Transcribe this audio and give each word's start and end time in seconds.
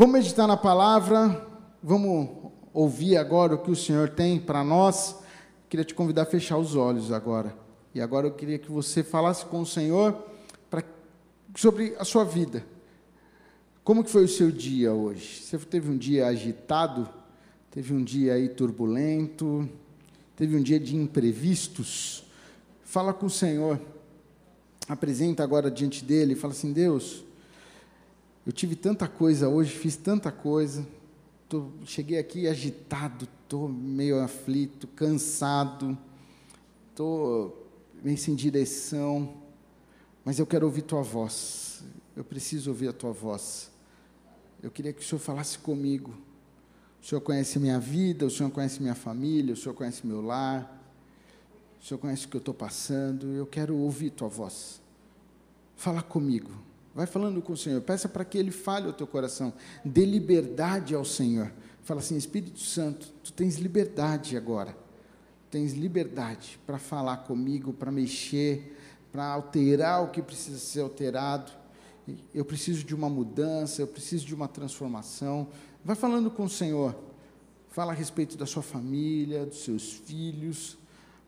Vamos 0.00 0.14
meditar 0.14 0.48
na 0.48 0.56
palavra, 0.56 1.46
vamos 1.82 2.30
ouvir 2.72 3.18
agora 3.18 3.54
o 3.54 3.58
que 3.58 3.70
o 3.70 3.76
Senhor 3.76 4.08
tem 4.08 4.40
para 4.40 4.64
nós. 4.64 5.16
Queria 5.68 5.84
te 5.84 5.94
convidar 5.94 6.22
a 6.22 6.24
fechar 6.24 6.56
os 6.56 6.74
olhos 6.74 7.12
agora. 7.12 7.54
E 7.94 8.00
agora 8.00 8.26
eu 8.26 8.32
queria 8.32 8.58
que 8.58 8.72
você 8.72 9.02
falasse 9.02 9.44
com 9.44 9.60
o 9.60 9.66
Senhor 9.66 10.16
pra, 10.70 10.82
sobre 11.54 11.94
a 11.98 12.04
sua 12.06 12.24
vida. 12.24 12.64
Como 13.84 14.02
que 14.02 14.08
foi 14.08 14.24
o 14.24 14.28
seu 14.28 14.50
dia 14.50 14.90
hoje? 14.90 15.42
Você 15.42 15.58
teve 15.58 15.90
um 15.90 15.98
dia 15.98 16.28
agitado? 16.28 17.06
Teve 17.70 17.92
um 17.92 18.02
dia 18.02 18.32
aí 18.32 18.48
turbulento? 18.48 19.68
Teve 20.34 20.56
um 20.56 20.62
dia 20.62 20.80
de 20.80 20.96
imprevistos? 20.96 22.24
Fala 22.84 23.12
com 23.12 23.26
o 23.26 23.30
Senhor. 23.30 23.78
Apresenta 24.88 25.44
agora 25.44 25.70
diante 25.70 26.02
dele 26.02 26.34
fala 26.34 26.54
assim: 26.54 26.72
Deus, 26.72 27.22
eu 28.46 28.52
tive 28.52 28.74
tanta 28.74 29.06
coisa 29.06 29.48
hoje, 29.48 29.76
fiz 29.76 29.96
tanta 29.96 30.32
coisa. 30.32 30.86
Tô, 31.48 31.68
cheguei 31.84 32.18
aqui 32.18 32.46
agitado, 32.46 33.28
estou 33.42 33.68
meio 33.68 34.20
aflito, 34.20 34.86
cansado, 34.88 35.98
estou 36.88 37.66
meio 38.02 38.16
sem 38.16 38.34
direção, 38.34 39.34
mas 40.24 40.38
eu 40.38 40.46
quero 40.46 40.64
ouvir 40.66 40.82
tua 40.82 41.02
voz. 41.02 41.82
Eu 42.16 42.24
preciso 42.24 42.70
ouvir 42.70 42.88
a 42.88 42.92
tua 42.92 43.12
voz. 43.12 43.70
Eu 44.62 44.70
queria 44.70 44.92
que 44.92 45.00
o 45.00 45.04
Senhor 45.04 45.20
falasse 45.20 45.58
comigo. 45.58 46.14
O 47.02 47.06
Senhor 47.06 47.20
conhece 47.20 47.58
minha 47.58 47.78
vida, 47.78 48.26
o 48.26 48.30
Senhor 48.30 48.50
conhece 48.50 48.80
minha 48.80 48.94
família, 48.94 49.54
o 49.54 49.56
Senhor 49.56 49.74
conhece 49.74 50.06
meu 50.06 50.20
lar, 50.20 50.78
o 51.80 51.84
Senhor 51.84 51.98
conhece 51.98 52.26
o 52.26 52.28
que 52.28 52.36
eu 52.36 52.40
estou 52.40 52.54
passando. 52.54 53.28
Eu 53.28 53.46
quero 53.46 53.76
ouvir 53.76 54.10
tua 54.10 54.28
voz. 54.28 54.80
Fala 55.76 56.02
comigo. 56.02 56.69
Vai 56.94 57.06
falando 57.06 57.40
com 57.40 57.52
o 57.52 57.56
Senhor. 57.56 57.80
Peça 57.80 58.08
para 58.08 58.24
que 58.24 58.36
Ele 58.36 58.50
fale 58.50 58.86
ao 58.86 58.92
teu 58.92 59.06
coração. 59.06 59.52
Dê 59.84 60.04
liberdade 60.04 60.94
ao 60.94 61.04
Senhor. 61.04 61.52
Fala 61.82 62.00
assim: 62.00 62.16
Espírito 62.16 62.60
Santo, 62.60 63.06
tu 63.22 63.32
tens 63.32 63.56
liberdade 63.56 64.36
agora. 64.36 64.76
Tens 65.50 65.72
liberdade 65.72 66.60
para 66.66 66.78
falar 66.78 67.18
comigo, 67.18 67.72
para 67.72 67.90
mexer, 67.90 68.76
para 69.10 69.26
alterar 69.26 70.04
o 70.04 70.08
que 70.08 70.22
precisa 70.22 70.58
ser 70.58 70.80
alterado 70.80 71.60
eu 72.34 72.44
preciso 72.44 72.84
de 72.84 72.94
uma 72.94 73.08
mudança, 73.08 73.82
eu 73.82 73.86
preciso 73.86 74.26
de 74.26 74.34
uma 74.34 74.48
transformação. 74.48 75.48
Vai 75.84 75.96
falando 75.96 76.30
com 76.30 76.44
o 76.44 76.48
Senhor. 76.48 76.96
Fala 77.68 77.92
a 77.92 77.94
respeito 77.94 78.36
da 78.36 78.46
sua 78.46 78.62
família, 78.62 79.46
dos 79.46 79.62
seus 79.62 79.92
filhos. 79.92 80.76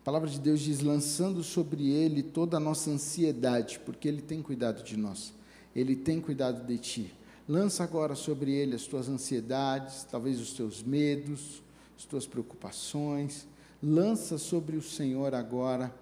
A 0.00 0.04
palavra 0.04 0.28
de 0.28 0.40
Deus 0.40 0.60
diz: 0.60 0.80
lançando 0.80 1.42
sobre 1.42 1.90
ele 1.90 2.22
toda 2.22 2.56
a 2.56 2.60
nossa 2.60 2.90
ansiedade, 2.90 3.80
porque 3.84 4.08
ele 4.08 4.20
tem 4.20 4.42
cuidado 4.42 4.82
de 4.82 4.96
nós. 4.96 5.32
Ele 5.74 5.96
tem 5.96 6.20
cuidado 6.20 6.66
de 6.66 6.78
ti. 6.78 7.14
Lança 7.48 7.82
agora 7.84 8.14
sobre 8.14 8.52
ele 8.52 8.76
as 8.76 8.86
tuas 8.86 9.08
ansiedades, 9.08 10.04
talvez 10.10 10.40
os 10.40 10.52
teus 10.52 10.82
medos, 10.82 11.62
as 11.96 12.04
tuas 12.04 12.26
preocupações. 12.26 13.46
Lança 13.82 14.38
sobre 14.38 14.76
o 14.76 14.82
Senhor 14.82 15.34
agora, 15.34 15.92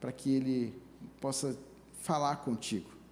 para 0.00 0.12
que 0.12 0.30
ele 0.34 0.74
possa 1.20 1.56
falar 2.02 2.36
contigo 2.36 3.02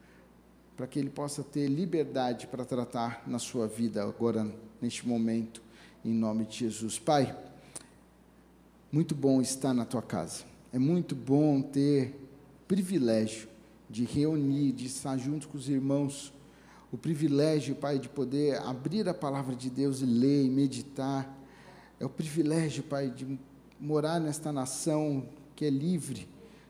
para 0.81 0.87
que 0.87 0.99
Ele 0.99 1.11
possa 1.11 1.43
ter 1.43 1.69
liberdade 1.69 2.47
para 2.47 2.65
tratar 2.65 3.23
na 3.27 3.39
sua 3.39 3.69
vida 3.69 4.03
agora, 4.03 4.51
neste 4.81 5.07
momento, 5.07 5.63
em 6.03 6.11
nome 6.11 6.47
de 6.47 6.57
Jesus. 6.57 6.99
Pai, 6.99 7.37
muito 8.91 9.15
bom 9.15 9.43
estar 9.43 9.75
na 9.75 9.85
tua 9.85 10.01
casa. 10.01 10.43
É 10.73 10.79
muito 10.79 11.15
bom 11.15 11.61
ter 11.61 12.19
privilégio 12.67 13.47
de 13.91 14.05
reunir, 14.05 14.73
de 14.73 14.87
estar 14.87 15.19
junto 15.19 15.49
com 15.49 15.59
os 15.59 15.69
irmãos. 15.69 16.33
O 16.93 16.97
privilégio, 16.97 17.75
Pai, 17.75 17.99
de 17.99 18.09
poder 18.09 18.59
abrir 18.63 19.09
a 19.09 19.15
palavra 19.15 19.55
de 19.55 19.69
Deus 19.69 20.01
e 20.01 20.07
ler 20.07 20.45
e 20.45 20.49
meditar. 20.49 21.39
É 21.99 22.07
o 22.07 22.09
privilégio, 22.09 22.83
Pai, 22.85 23.11
de 23.11 23.39
morar 23.79 24.21
nesta 24.21 24.53
nação 24.53 25.27
que 25.55 25.65
é 25.65 25.71
livre, 25.71 26.27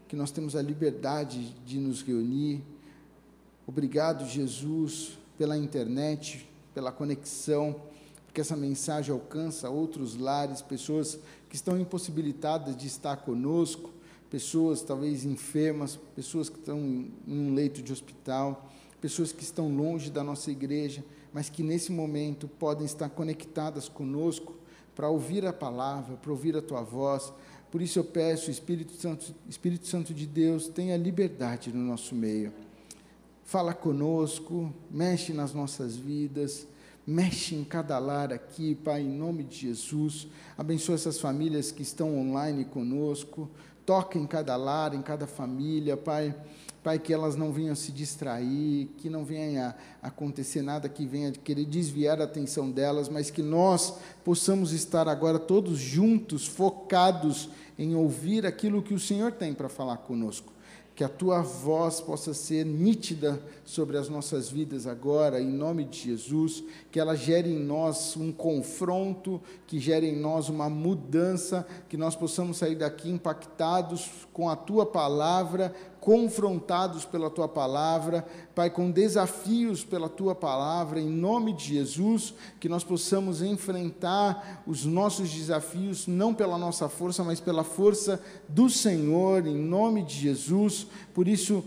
que 0.09 0.17
nós 0.17 0.31
temos 0.33 0.57
a 0.57 0.63
liberdade 0.63 1.55
de 1.65 1.79
nos 1.79 2.03
reunir 2.03 2.65
Obrigado, 3.71 4.27
Jesus, 4.27 5.17
pela 5.39 5.57
internet, 5.57 6.45
pela 6.75 6.91
conexão, 6.91 7.81
porque 8.27 8.41
essa 8.41 8.57
mensagem 8.57 9.13
alcança 9.13 9.71
outros 9.71 10.17
lares, 10.17 10.61
pessoas 10.61 11.21
que 11.49 11.55
estão 11.55 11.79
impossibilitadas 11.79 12.77
de 12.77 12.89
estar 12.89 13.19
conosco, 13.19 13.93
pessoas 14.31 14.83
talvez 14.83 15.25
enfermas, 15.25 15.99
pessoas 16.15 16.49
que 16.49 16.59
estão 16.59 16.79
em 16.79 17.13
um 17.27 17.55
leito 17.55 17.83
de 17.83 17.93
hospital, 17.93 18.71
pessoas 19.01 19.33
que 19.33 19.43
estão 19.43 19.75
longe 19.75 20.11
da 20.11 20.23
nossa 20.23 20.51
igreja, 20.51 21.05
mas 21.33 21.49
que 21.49 21.63
nesse 21.63 21.91
momento 21.93 22.49
podem 22.49 22.87
estar 22.87 23.09
conectadas 23.09 23.89
conosco 23.89 24.55
para 24.95 25.09
ouvir 25.09 25.45
a 25.47 25.53
palavra, 25.53 26.17
para 26.17 26.31
ouvir 26.31 26.57
a 26.57 26.63
tua 26.63 26.83
voz. 26.83 27.33
Por 27.71 27.83
isso 27.83 27.99
eu 27.99 28.05
peço, 28.05 28.51
Espírito 28.51 28.93
Santo, 28.95 29.35
Espírito 29.49 29.87
Santo 29.87 30.15
de 30.15 30.27
Deus, 30.27 30.69
tenha 30.69 30.97
liberdade 30.97 31.73
no 31.73 31.85
nosso 31.85 32.15
meio 32.15 32.53
fala 33.51 33.75
conosco, 33.75 34.73
mexe 34.89 35.33
nas 35.33 35.53
nossas 35.53 35.97
vidas, 35.97 36.69
mexe 37.11 37.57
em 37.57 37.65
cada 37.65 37.99
lar 37.99 38.33
aqui, 38.33 38.77
Pai, 38.77 39.03
em 39.03 39.09
nome 39.09 39.43
de 39.43 39.57
Jesus. 39.57 40.29
Abençoa 40.57 40.95
essas 40.95 41.19
famílias 41.19 41.73
que 41.73 41.83
estão 41.83 42.17
online 42.17 42.65
conosco, 42.65 43.51
toca 43.85 44.17
em 44.17 44.27
cada 44.29 44.55
lar, 44.55 44.95
em 44.95 45.03
cada 45.03 45.27
família, 45.27 45.97
Pai. 45.97 46.33
Pai, 46.85 47.01
que 47.01 47.13
elas 47.13 47.35
não 47.35 47.53
venham 47.53 47.75
se 47.75 47.91
distrair, 47.91 48.91
que 48.97 49.11
não 49.11 49.25
venha 49.25 49.75
acontecer 50.01 50.63
nada 50.63 50.89
que 50.89 51.05
venha 51.05 51.33
querer 51.33 51.67
desviar 51.67 52.21
a 52.21 52.25
atenção 52.25 52.71
delas, 52.71 53.09
mas 53.09 53.29
que 53.29 53.43
nós 53.43 53.95
possamos 54.25 54.73
estar 54.73 55.09
agora 55.09 55.39
todos 55.39 55.79
juntos, 55.79 56.47
focados 56.47 57.51
em 57.77 57.95
ouvir 57.95 58.47
aquilo 58.47 58.83
que 58.83 58.95
o 58.95 59.01
Senhor 59.01 59.33
tem 59.33 59.53
para 59.53 59.69
falar 59.69 59.99
conosco 59.99 60.53
que 61.01 61.05
a 61.05 61.09
tua 61.09 61.41
voz 61.41 61.99
possa 61.99 62.35
ser 62.35 62.63
nítida 62.67 63.43
sobre 63.65 63.97
as 63.97 64.11
nossas 64.11 64.51
vidas 64.51 64.87
agora, 64.87 65.41
em 65.41 65.49
nome 65.49 65.85
de 65.85 65.99
Jesus, 65.99 66.63
que 66.93 67.01
ela 67.01 67.17
gere 67.17 67.51
em 67.51 67.59
nós 67.59 68.19
um 68.19 68.31
confronto, 68.31 69.41
que 69.67 69.81
gere 69.81 70.07
em 70.07 70.21
nós 70.21 70.51
uma 70.51 70.69
mudança, 70.69 71.67
que 71.89 71.97
nós 71.97 72.15
possamos 72.15 72.59
sair 72.59 72.75
daqui 72.75 73.09
impactados 73.09 74.11
com 74.31 74.51
a 74.51 74.55
tua 74.55 74.85
palavra, 74.85 75.75
confrontados 76.01 77.05
pela 77.05 77.29
tua 77.31 77.47
palavra, 77.47 78.27
Pai, 78.55 78.71
com 78.71 78.91
desafios 78.91 79.85
pela 79.85 80.09
tua 80.09 80.35
palavra, 80.35 80.99
em 80.99 81.09
nome 81.09 81.53
de 81.53 81.75
Jesus, 81.75 82.35
que 82.59 82.69
nós 82.69 82.83
possamos 82.83 83.43
enfrentar 83.43 84.63
os 84.67 84.85
nossos 84.85 85.31
desafios, 85.31 86.07
não 86.07 86.35
pela 86.35 86.57
nossa 86.57 86.89
força, 86.89 87.23
mas 87.23 87.39
pela 87.39 87.63
força 87.63 88.21
do 88.49 88.69
Senhor, 88.71 89.47
em 89.47 89.57
nome 89.57 90.03
de 90.03 90.15
Jesus. 90.15 90.87
Por 91.13 91.29
isso, 91.29 91.63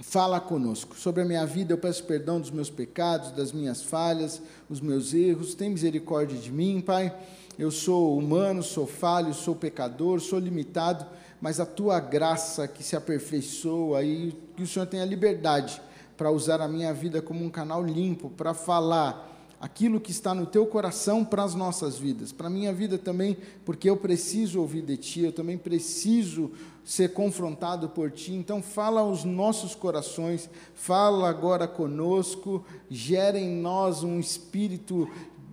fala 0.00 0.40
conosco. 0.40 0.96
Sobre 0.96 1.22
a 1.22 1.24
minha 1.24 1.44
vida, 1.46 1.74
eu 1.74 1.78
peço 1.78 2.04
perdão 2.04 2.40
dos 2.40 2.50
meus 2.50 2.70
pecados, 2.70 3.32
das 3.32 3.52
minhas 3.52 3.82
falhas, 3.82 4.40
os 4.68 4.80
meus 4.80 5.12
erros. 5.12 5.54
Tem 5.54 5.70
misericórdia 5.70 6.38
de 6.38 6.50
mim, 6.50 6.80
Pai. 6.80 7.14
Eu 7.58 7.70
sou 7.70 8.16
humano, 8.16 8.62
sou 8.62 8.86
falho, 8.86 9.34
sou 9.34 9.54
pecador, 9.54 10.20
sou 10.20 10.38
limitado 10.38 11.06
mas 11.42 11.58
a 11.58 11.66
tua 11.66 11.98
graça 11.98 12.68
que 12.68 12.84
se 12.84 12.94
aperfeiçoa 12.94 14.04
e 14.04 14.32
que 14.56 14.62
o 14.62 14.66
Senhor 14.66 14.86
tenha 14.86 15.04
liberdade 15.04 15.82
para 16.16 16.30
usar 16.30 16.60
a 16.60 16.68
minha 16.68 16.94
vida 16.94 17.20
como 17.20 17.44
um 17.44 17.50
canal 17.50 17.84
limpo 17.84 18.30
para 18.30 18.54
falar 18.54 19.28
aquilo 19.60 20.00
que 20.00 20.12
está 20.12 20.34
no 20.34 20.46
teu 20.46 20.64
coração 20.66 21.24
para 21.24 21.42
as 21.42 21.54
nossas 21.54 21.98
vidas, 21.98 22.30
para 22.30 22.46
a 22.46 22.50
minha 22.50 22.72
vida 22.72 22.96
também, 22.96 23.36
porque 23.64 23.90
eu 23.90 23.96
preciso 23.96 24.60
ouvir 24.60 24.82
de 24.82 24.96
ti, 24.96 25.20
eu 25.20 25.32
também 25.32 25.58
preciso 25.58 26.52
ser 26.84 27.12
confrontado 27.12 27.88
por 27.88 28.10
ti. 28.10 28.32
Então 28.32 28.62
fala 28.62 29.00
aos 29.00 29.24
nossos 29.24 29.74
corações, 29.74 30.48
fala 30.74 31.28
agora 31.28 31.66
conosco, 31.66 32.64
gera 32.88 33.38
em 33.38 33.50
nós 33.50 34.02
um 34.02 34.18
espírito 34.18 35.08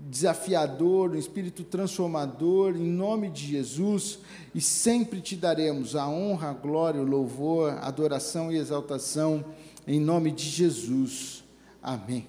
desafiador, 0.10 1.12
um 1.12 1.16
espírito 1.16 1.64
transformador, 1.64 2.76
em 2.76 2.90
nome 2.90 3.30
de 3.30 3.46
Jesus, 3.46 4.18
e 4.56 4.60
sempre 4.60 5.22
te 5.22 5.36
daremos 5.36 5.96
a 5.96 6.10
honra, 6.10 6.50
a 6.50 6.54
glória, 6.54 7.00
o 7.00 7.06
louvor, 7.06 7.74
a 7.74 7.88
adoração 7.88 8.52
e 8.52 8.58
exaltação, 8.58 9.46
em 9.88 10.00
nome 10.00 10.32
de 10.32 10.50
Jesus. 10.50 11.44
Amém. 11.82 12.28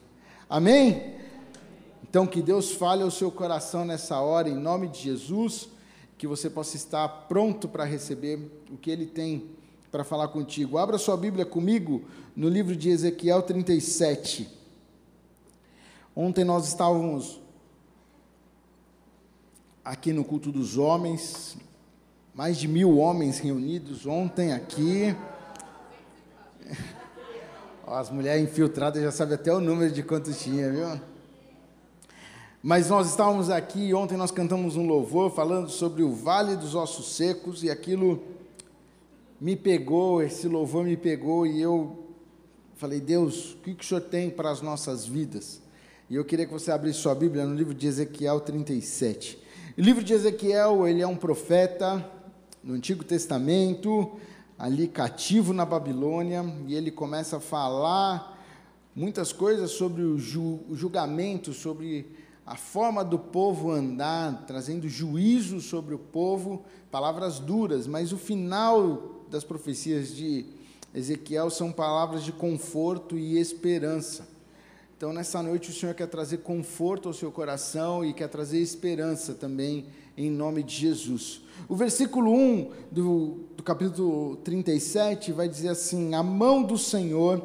Amém? 0.49 1.15
Então, 2.03 2.27
que 2.27 2.43
Deus 2.43 2.73
fale 2.73 3.03
ao 3.03 3.11
seu 3.11 3.31
coração 3.31 3.85
nessa 3.85 4.21
hora, 4.21 4.49
em 4.49 4.55
nome 4.55 4.87
de 4.87 5.01
Jesus, 5.01 5.69
que 6.19 6.27
você 6.27 6.51
possa 6.51 6.77
estar 6.77 7.09
pronto 7.29 7.67
para 7.67 7.85
receber 7.85 8.39
o 8.71 8.77
que 8.77 8.91
Ele 8.91 9.07
tem 9.07 9.49
para 9.91 10.05
falar 10.05 10.29
contigo. 10.29 10.77
Abra 10.77 10.99
sua 10.99 11.17
Bíblia 11.17 11.47
comigo 11.47 12.05
no 12.37 12.49
livro 12.49 12.77
de 12.77 12.91
Ezequiel 12.91 13.41
37. 13.43 14.49
Ontem 16.15 16.45
nós 16.45 16.69
estávamos 16.69 17.41
aqui 19.85 20.13
no 20.13 20.25
culto 20.25 20.53
dos 20.53 20.77
homens, 20.77 21.57
mais 22.35 22.59
de 22.59 22.69
mil 22.69 22.99
homens 22.99 23.39
reunidos 23.39 24.07
ontem 24.07 24.53
aqui. 24.53 25.17
As 27.87 28.11
mulheres 28.11 28.43
infiltradas 28.43 29.03
já 29.03 29.11
sabem 29.11 29.35
até 29.35 29.53
o 29.53 29.61
número 29.61 29.93
de 29.93 30.03
quantos 30.03 30.41
tinha, 30.41 30.71
viu? 30.71 31.01
Mas 32.63 32.91
nós 32.91 33.09
estávamos 33.09 33.49
aqui, 33.49 33.95
ontem 33.95 34.17
nós 34.19 34.31
cantamos 34.31 34.77
um 34.77 34.87
louvor 34.87 35.35
falando 35.35 35.71
sobre 35.71 36.03
o 36.03 36.13
vale 36.13 36.57
dos 36.57 36.75
ossos 36.75 37.17
secos 37.17 37.65
e 37.65 37.71
aquilo 37.71 38.23
me 39.41 39.57
pegou, 39.57 40.23
esse 40.23 40.47
louvor 40.47 40.85
me 40.85 40.97
pegou 40.97 41.47
e 41.47 41.61
eu 41.61 42.07
falei, 42.77 43.01
Deus, 43.01 43.55
o 43.55 43.57
que, 43.59 43.75
que 43.75 43.83
o 43.83 43.87
Senhor 43.87 44.03
tem 44.03 44.29
para 44.29 44.51
as 44.51 44.61
nossas 44.61 45.07
vidas? 45.07 45.63
E 46.09 46.17
eu 46.17 46.25
queria 46.25 46.45
que 46.45 46.53
você 46.53 46.71
abrisse 46.71 46.99
sua 46.99 47.15
Bíblia 47.15 47.47
no 47.47 47.55
livro 47.55 47.73
de 47.73 47.87
Ezequiel 47.87 48.41
37. 48.41 49.50
O 49.81 49.83
livro 49.83 50.05
de 50.05 50.13
Ezequiel, 50.13 50.87
ele 50.87 51.01
é 51.01 51.07
um 51.07 51.17
profeta 51.17 52.07
no 52.63 52.75
Antigo 52.75 53.03
Testamento, 53.03 54.21
ali 54.59 54.87
cativo 54.87 55.55
na 55.55 55.65
Babilônia, 55.65 56.45
e 56.67 56.75
ele 56.75 56.91
começa 56.91 57.39
a 57.39 57.41
falar 57.41 58.39
muitas 58.95 59.33
coisas 59.33 59.71
sobre 59.71 60.03
o, 60.03 60.19
julgamento, 60.19 61.55
sobre 61.55 62.15
a 62.45 62.57
forma 62.57 63.03
do 63.03 63.19
povo 63.19 63.71
andar, 63.71 64.45
trazendo 64.47 64.87
juízo 64.87 65.63
sobre 65.63 65.95
o 65.95 65.99
povo, 65.99 66.63
palavras 66.91 67.39
duras, 67.39 67.87
mas 67.87 68.13
o 68.13 68.19
final 68.19 69.25
das 69.31 69.45
profecias 69.45 70.15
de 70.15 70.45
Ezequiel 70.95 71.49
são 71.49 71.73
palavras 71.73 72.23
de 72.23 72.33
conforto 72.33 73.17
e 73.17 73.39
esperança. 73.39 74.29
Então, 75.01 75.15
nessa 75.15 75.43
noite, 75.43 75.71
o 75.71 75.73
Senhor 75.73 75.95
quer 75.95 76.09
trazer 76.09 76.43
conforto 76.43 77.09
ao 77.09 77.15
seu 77.15 77.33
coração 77.33 78.05
e 78.05 78.13
quer 78.13 78.29
trazer 78.29 78.59
esperança 78.59 79.33
também, 79.33 79.87
em 80.15 80.31
nome 80.31 80.63
de 80.63 80.75
Jesus. 80.75 81.41
O 81.67 81.75
versículo 81.75 82.31
1 82.31 82.71
do, 82.93 83.39
do 83.57 83.63
capítulo 83.63 84.37
37 84.45 85.33
vai 85.33 85.49
dizer 85.49 85.69
assim: 85.69 86.15
A 86.15 86.23
mão 86.23 86.63
do 86.63 86.77
Senhor 86.77 87.43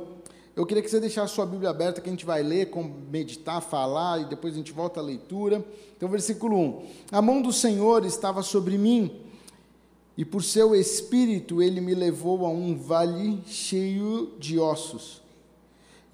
eu 0.54 0.66
queria 0.66 0.84
que 0.84 0.90
você 0.90 1.00
deixasse 1.00 1.32
a 1.32 1.34
sua 1.34 1.46
Bíblia 1.46 1.70
aberta, 1.70 2.02
que 2.02 2.10
a 2.10 2.12
gente 2.12 2.26
vai 2.26 2.44
ler, 2.44 2.70
meditar, 3.10 3.62
falar, 3.62 4.20
e 4.20 4.26
depois 4.26 4.54
a 4.54 4.58
gente 4.58 4.74
volta 4.74 5.00
à 5.00 5.04
leitura. 5.04 5.64
Então, 5.96 6.10
versículo 6.10 6.60
1: 6.60 6.84
A 7.10 7.22
mão 7.22 7.42
do 7.42 7.54
Senhor 7.54 8.04
estava 8.04 8.44
sobre 8.44 8.78
mim, 8.78 9.22
e 10.18 10.26
por 10.26 10.44
seu 10.44 10.76
espírito 10.76 11.62
ele 11.62 11.80
me 11.80 11.96
levou 11.96 12.46
a 12.46 12.50
um 12.50 12.76
vale 12.76 13.42
cheio 13.46 14.34
de 14.38 14.60
ossos. 14.60 15.24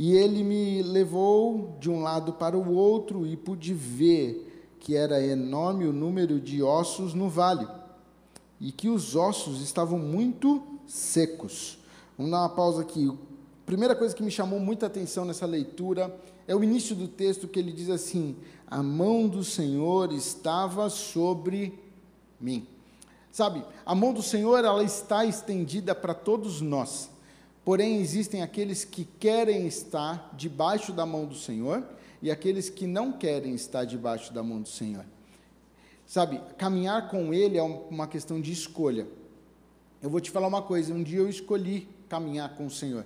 E 0.02 0.14
ele 0.16 0.44
me 0.44 0.82
levou 0.82 1.78
de 1.80 1.88
um 1.88 2.02
lado 2.02 2.34
para 2.34 2.58
o 2.58 2.74
outro, 2.74 3.28
e 3.28 3.38
pude 3.38 3.74
ver 3.74 4.76
que 4.80 4.96
era 4.96 5.24
enorme 5.24 5.86
o 5.86 5.94
número 5.94 6.40
de 6.40 6.64
ossos 6.64 7.14
no 7.14 7.30
vale, 7.30 7.68
e 8.60 8.72
que 8.72 8.90
os 8.90 9.16
ossos 9.16 9.62
estavam 9.62 10.00
muito 10.00 10.64
secos. 10.88 11.78
Vamos 12.18 12.32
dar 12.32 12.40
uma 12.40 12.50
pausa 12.50 12.82
aqui 12.82 13.12
primeira 13.72 13.96
coisa 13.96 14.14
que 14.14 14.22
me 14.22 14.30
chamou 14.30 14.60
muita 14.60 14.88
atenção 14.88 15.24
nessa 15.24 15.46
leitura 15.46 16.14
é 16.46 16.54
o 16.54 16.62
início 16.62 16.94
do 16.94 17.08
texto 17.08 17.48
que 17.48 17.58
ele 17.58 17.72
diz 17.72 17.90
assim: 17.90 18.36
A 18.68 18.84
mão 18.84 19.30
do 19.30 19.46
Senhor 19.46 20.12
estava 20.12 20.90
sobre 20.90 21.80
mim. 22.38 22.68
Sabe, 23.32 23.64
a 23.86 23.96
mão 23.96 24.12
do 24.12 24.22
Senhor 24.22 24.66
ela 24.66 24.84
está 24.84 25.24
estendida 25.24 25.96
para 25.96 26.14
todos 26.14 26.60
nós. 26.60 27.10
Porém, 27.64 27.98
existem 27.98 28.42
aqueles 28.42 28.84
que 28.84 29.06
querem 29.20 29.68
estar 29.68 30.32
debaixo 30.34 30.92
da 30.92 31.06
mão 31.06 31.26
do 31.26 31.36
Senhor 31.36 31.84
e 32.22 32.32
aqueles 32.32 32.70
que 32.70 32.88
não 32.88 33.12
querem 33.12 33.54
estar 33.54 33.86
debaixo 33.86 34.34
da 34.34 34.42
mão 34.42 34.62
do 34.62 34.70
Senhor. 34.70 35.06
Sabe, 36.06 36.42
caminhar 36.58 37.10
com 37.10 37.34
Ele 37.34 37.58
é 37.58 37.64
uma 37.64 38.08
questão 38.08 38.42
de 38.42 38.52
escolha. 38.52 39.08
Eu 40.02 40.10
vou 40.10 40.20
te 40.20 40.32
falar 40.32 40.48
uma 40.48 40.62
coisa: 40.62 40.94
um 40.94 41.04
dia 41.04 41.20
eu 41.20 41.30
escolhi 41.30 41.88
caminhar 42.10 42.56
com 42.56 42.66
o 42.66 42.72
Senhor. 42.72 43.06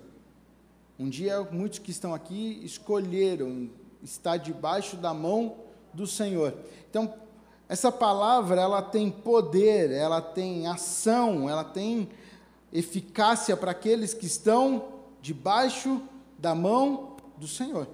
Um 0.98 1.10
dia, 1.10 1.42
muitos 1.52 1.80
que 1.80 1.92
estão 1.92 2.14
aqui 2.14 2.62
escolheram 2.64 3.70
estar 4.02 4.38
debaixo 4.38 4.96
da 4.96 5.14
mão 5.14 5.58
do 5.94 6.08
Senhor. 6.08 6.56
Então, 6.90 7.14
essa 7.68 7.92
palavra, 7.92 8.62
ela 8.62 8.82
tem 8.82 9.12
poder, 9.12 9.92
ela 9.92 10.22
tem 10.22 10.68
ação, 10.68 11.50
ela 11.50 11.64
tem 11.64 12.08
eficácia 12.72 13.56
para 13.56 13.72
aqueles 13.72 14.14
que 14.14 14.26
estão 14.26 14.86
debaixo 15.22 16.02
da 16.38 16.54
mão 16.54 17.16
do 17.38 17.48
Senhor. 17.48 17.88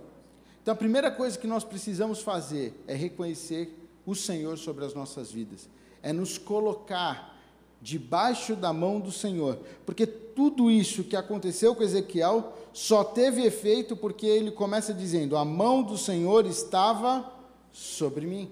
Então, 0.62 0.74
a 0.74 0.78
primeira 0.78 1.10
coisa 1.10 1.38
que 1.38 1.48
nós 1.48 1.64
precisamos 1.64 2.22
fazer 2.22 2.74
é 2.88 2.96
reconhecer 2.96 3.78
o 4.06 4.16
Senhor 4.16 4.58
sobre 4.58 4.86
as 4.86 4.94
nossas 4.94 5.32
vidas, 5.32 5.70
é 6.04 6.12
nos 6.14 6.38
colocar 6.38 7.40
debaixo 7.82 8.56
da 8.56 8.72
mão 8.72 9.00
do 9.00 9.12
Senhor. 9.12 9.58
Porque 9.86 10.06
tudo 10.06 10.70
isso 10.70 11.04
que 11.04 11.16
aconteceu 11.16 11.76
com 11.76 11.84
Ezequiel 11.84 12.54
só 12.72 13.04
teve 13.04 13.44
efeito 13.44 13.96
porque 13.96 14.26
ele 14.26 14.52
começa 14.52 14.94
dizendo: 14.94 15.36
A 15.36 15.44
mão 15.44 15.82
do 15.82 15.98
Senhor 15.98 16.46
estava 16.46 17.32
sobre 17.72 18.26
mim. 18.26 18.52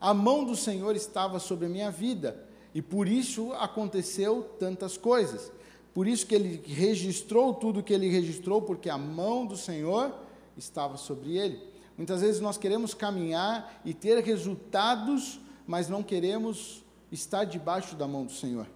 A 0.00 0.14
mão 0.14 0.44
do 0.44 0.56
Senhor 0.56 0.96
estava 0.96 1.38
sobre 1.38 1.66
a 1.66 1.68
minha 1.68 1.90
vida. 1.90 2.48
E 2.74 2.80
por 2.80 3.08
isso 3.08 3.52
aconteceu 3.54 4.42
tantas 4.58 4.96
coisas. 4.96 5.50
Por 5.92 6.06
isso 6.06 6.26
que 6.26 6.34
ele 6.34 6.62
registrou 6.66 7.52
tudo 7.54 7.82
que 7.82 7.92
ele 7.92 8.08
registrou, 8.08 8.62
porque 8.62 8.88
a 8.88 8.96
mão 8.96 9.44
do 9.44 9.56
Senhor 9.56 10.14
estava 10.56 10.96
sobre 10.96 11.36
ele. 11.36 11.60
Muitas 11.96 12.20
vezes 12.20 12.40
nós 12.40 12.56
queremos 12.56 12.94
caminhar 12.94 13.80
e 13.84 13.92
ter 13.92 14.22
resultados, 14.22 15.40
mas 15.66 15.88
não 15.88 16.02
queremos 16.02 16.82
estar 17.10 17.44
debaixo 17.44 17.96
da 17.96 18.06
mão 18.06 18.24
do 18.24 18.32
Senhor. 18.32 18.66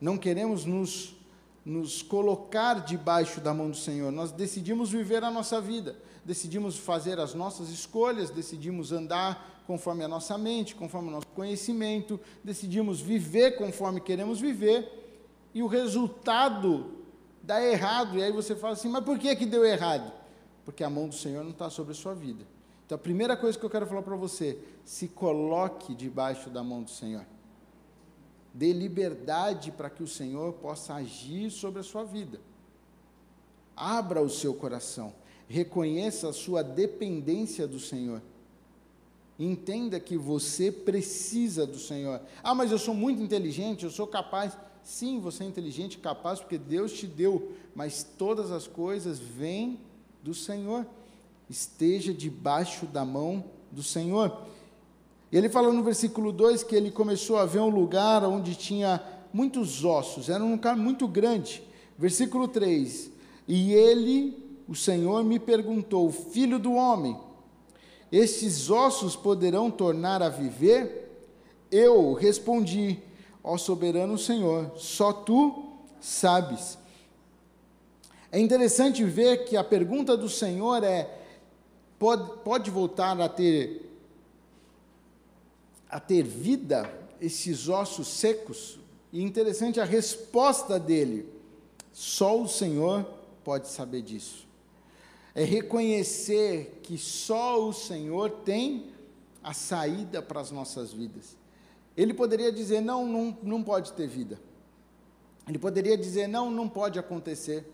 Não 0.00 0.16
queremos 0.16 0.64
nos, 0.64 1.16
nos 1.64 2.02
colocar 2.02 2.74
debaixo 2.74 3.40
da 3.40 3.52
mão 3.54 3.70
do 3.70 3.76
Senhor. 3.76 4.12
Nós 4.12 4.30
decidimos 4.30 4.90
viver 4.90 5.24
a 5.24 5.30
nossa 5.30 5.60
vida, 5.60 5.96
decidimos 6.24 6.76
fazer 6.78 7.18
as 7.18 7.34
nossas 7.34 7.70
escolhas, 7.70 8.30
decidimos 8.30 8.92
andar 8.92 9.59
conforme 9.70 10.02
a 10.02 10.08
nossa 10.08 10.36
mente, 10.36 10.74
conforme 10.74 11.10
o 11.10 11.12
nosso 11.12 11.28
conhecimento, 11.28 12.18
decidimos 12.42 13.00
viver 13.00 13.56
conforme 13.56 14.00
queremos 14.00 14.40
viver, 14.40 15.48
e 15.54 15.62
o 15.62 15.68
resultado 15.68 16.90
dá 17.40 17.64
errado. 17.64 18.18
E 18.18 18.22
aí 18.24 18.32
você 18.32 18.56
fala 18.56 18.72
assim: 18.72 18.88
mas 18.88 19.04
por 19.04 19.16
que, 19.16 19.36
que 19.36 19.46
deu 19.46 19.64
errado? 19.64 20.12
Porque 20.64 20.82
a 20.82 20.90
mão 20.90 21.06
do 21.06 21.14
Senhor 21.14 21.44
não 21.44 21.52
está 21.52 21.70
sobre 21.70 21.92
a 21.92 21.94
sua 21.94 22.14
vida. 22.14 22.44
Então 22.84 22.96
a 22.96 22.98
primeira 22.98 23.36
coisa 23.36 23.56
que 23.56 23.64
eu 23.64 23.70
quero 23.70 23.86
falar 23.86 24.02
para 24.02 24.16
você: 24.16 24.58
se 24.84 25.06
coloque 25.06 25.94
debaixo 25.94 26.50
da 26.50 26.64
mão 26.64 26.82
do 26.82 26.90
Senhor. 26.90 27.24
Dê 28.52 28.72
liberdade 28.72 29.70
para 29.70 29.88
que 29.88 30.02
o 30.02 30.08
Senhor 30.08 30.54
possa 30.54 30.94
agir 30.94 31.48
sobre 31.48 31.78
a 31.78 31.84
sua 31.84 32.02
vida. 32.02 32.40
Abra 33.76 34.20
o 34.20 34.28
seu 34.28 34.52
coração. 34.52 35.14
Reconheça 35.48 36.28
a 36.28 36.32
sua 36.32 36.60
dependência 36.60 37.68
do 37.68 37.78
Senhor. 37.78 38.20
Entenda 39.42 39.98
que 39.98 40.18
você 40.18 40.70
precisa 40.70 41.66
do 41.66 41.78
Senhor. 41.78 42.20
Ah, 42.42 42.54
mas 42.54 42.70
eu 42.70 42.78
sou 42.78 42.92
muito 42.92 43.22
inteligente, 43.22 43.84
eu 43.84 43.90
sou 43.90 44.06
capaz. 44.06 44.54
Sim, 44.84 45.18
você 45.18 45.44
é 45.44 45.46
inteligente 45.46 45.94
e 45.94 45.98
capaz 45.98 46.40
porque 46.40 46.58
Deus 46.58 46.92
te 46.92 47.06
deu, 47.06 47.52
mas 47.74 48.06
todas 48.18 48.50
as 48.50 48.66
coisas 48.66 49.18
vêm 49.18 49.80
do 50.22 50.34
Senhor. 50.34 50.86
Esteja 51.48 52.12
debaixo 52.12 52.84
da 52.84 53.02
mão 53.02 53.42
do 53.72 53.82
Senhor. 53.82 54.46
Ele 55.32 55.48
fala 55.48 55.72
no 55.72 55.82
versículo 55.82 56.32
2 56.32 56.62
que 56.62 56.76
ele 56.76 56.90
começou 56.90 57.38
a 57.38 57.46
ver 57.46 57.60
um 57.60 57.70
lugar 57.70 58.22
onde 58.24 58.54
tinha 58.54 59.02
muitos 59.32 59.86
ossos, 59.86 60.28
era 60.28 60.44
um 60.44 60.50
lugar 60.52 60.76
muito 60.76 61.08
grande. 61.08 61.62
Versículo 61.96 62.46
3: 62.46 63.10
E 63.48 63.72
ele, 63.72 64.36
o 64.68 64.74
Senhor, 64.74 65.24
me 65.24 65.38
perguntou: 65.38 66.10
Filho 66.10 66.58
do 66.58 66.72
homem, 66.72 67.16
estes 68.10 68.70
ossos 68.70 69.14
poderão 69.14 69.70
tornar 69.70 70.22
a 70.22 70.28
viver? 70.28 71.08
Eu 71.70 72.12
respondi: 72.12 72.98
Ó 73.42 73.56
soberano 73.56 74.18
Senhor, 74.18 74.72
só 74.76 75.12
tu 75.12 75.64
sabes. 76.00 76.78
É 78.32 78.38
interessante 78.38 79.04
ver 79.04 79.44
que 79.44 79.56
a 79.56 79.64
pergunta 79.64 80.16
do 80.16 80.28
Senhor 80.28 80.82
é: 80.82 81.08
pode, 81.98 82.38
pode 82.44 82.70
voltar 82.70 83.20
a 83.20 83.28
ter 83.28 83.88
a 85.88 85.98
ter 85.98 86.22
vida 86.22 86.92
esses 87.20 87.68
ossos 87.68 88.06
secos? 88.06 88.78
E 89.12 89.22
interessante 89.22 89.80
a 89.80 89.84
resposta 89.84 90.78
dele: 90.78 91.28
só 91.92 92.40
o 92.40 92.48
Senhor 92.48 93.04
pode 93.42 93.68
saber 93.68 94.02
disso. 94.02 94.49
É 95.34 95.44
reconhecer 95.44 96.80
que 96.82 96.98
só 96.98 97.66
o 97.66 97.72
Senhor 97.72 98.30
tem 98.44 98.90
a 99.42 99.54
saída 99.54 100.20
para 100.20 100.40
as 100.40 100.50
nossas 100.50 100.92
vidas. 100.92 101.36
Ele 101.96 102.14
poderia 102.14 102.50
dizer: 102.50 102.80
não, 102.80 103.06
não, 103.06 103.38
não 103.42 103.62
pode 103.62 103.92
ter 103.92 104.06
vida. 104.06 104.40
Ele 105.46 105.58
poderia 105.58 105.96
dizer: 105.96 106.26
não, 106.26 106.50
não 106.50 106.68
pode 106.68 106.98
acontecer. 106.98 107.64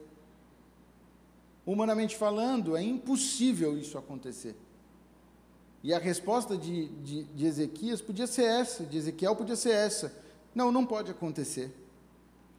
Humanamente 1.65 2.17
falando, 2.17 2.77
é 2.77 2.83
impossível 2.83 3.77
isso 3.77 3.99
acontecer. 3.99 4.55
E 5.83 5.93
a 5.93 5.99
resposta 5.99 6.57
de, 6.57 6.89
de, 6.89 7.25
de 7.25 7.47
Ezequias 7.47 8.01
podia 8.01 8.27
ser 8.27 8.45
essa, 8.45 8.85
de 8.85 8.97
Ezequiel 8.97 9.37
podia 9.37 9.57
ser 9.57 9.71
essa. 9.71 10.13
Não, 10.55 10.73
não 10.73 10.87
pode 10.87 11.11
acontecer. 11.11 11.73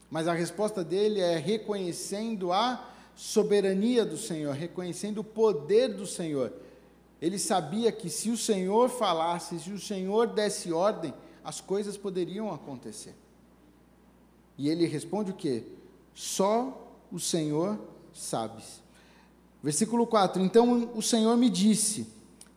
Mas 0.10 0.27
a 0.27 0.34
resposta 0.34 0.84
dele 0.84 1.20
é 1.20 1.38
reconhecendo 1.38 2.54
a 2.54 2.94
soberania 3.17 4.05
do 4.05 4.15
Senhor, 4.15 4.53
reconhecendo 4.53 5.17
o 5.17 5.24
poder 5.24 5.89
do 5.89 6.05
Senhor. 6.05 6.53
Ele 7.19 7.39
sabia 7.39 7.91
que 7.91 8.12
se 8.12 8.29
o 8.29 8.38
Senhor 8.38 8.89
falasse, 8.89 9.59
se 9.59 9.71
o 9.71 9.79
Senhor 9.79 10.27
desse 10.27 10.71
ordem, 10.71 11.12
as 11.43 11.59
coisas 11.59 11.97
poderiam 11.97 12.53
acontecer. 12.53 13.15
E 14.55 14.69
ele 14.69 14.86
responde 14.86 15.31
o 15.31 15.33
quê? 15.33 15.63
Só 16.13 16.95
o 17.12 17.19
Senhor 17.19 17.79
sabe. 18.13 18.62
Versículo 19.63 20.05
4: 20.05 20.41
Então 20.43 20.91
o 20.95 21.01
Senhor 21.01 21.36
me 21.36 21.50
disse: 21.50 22.07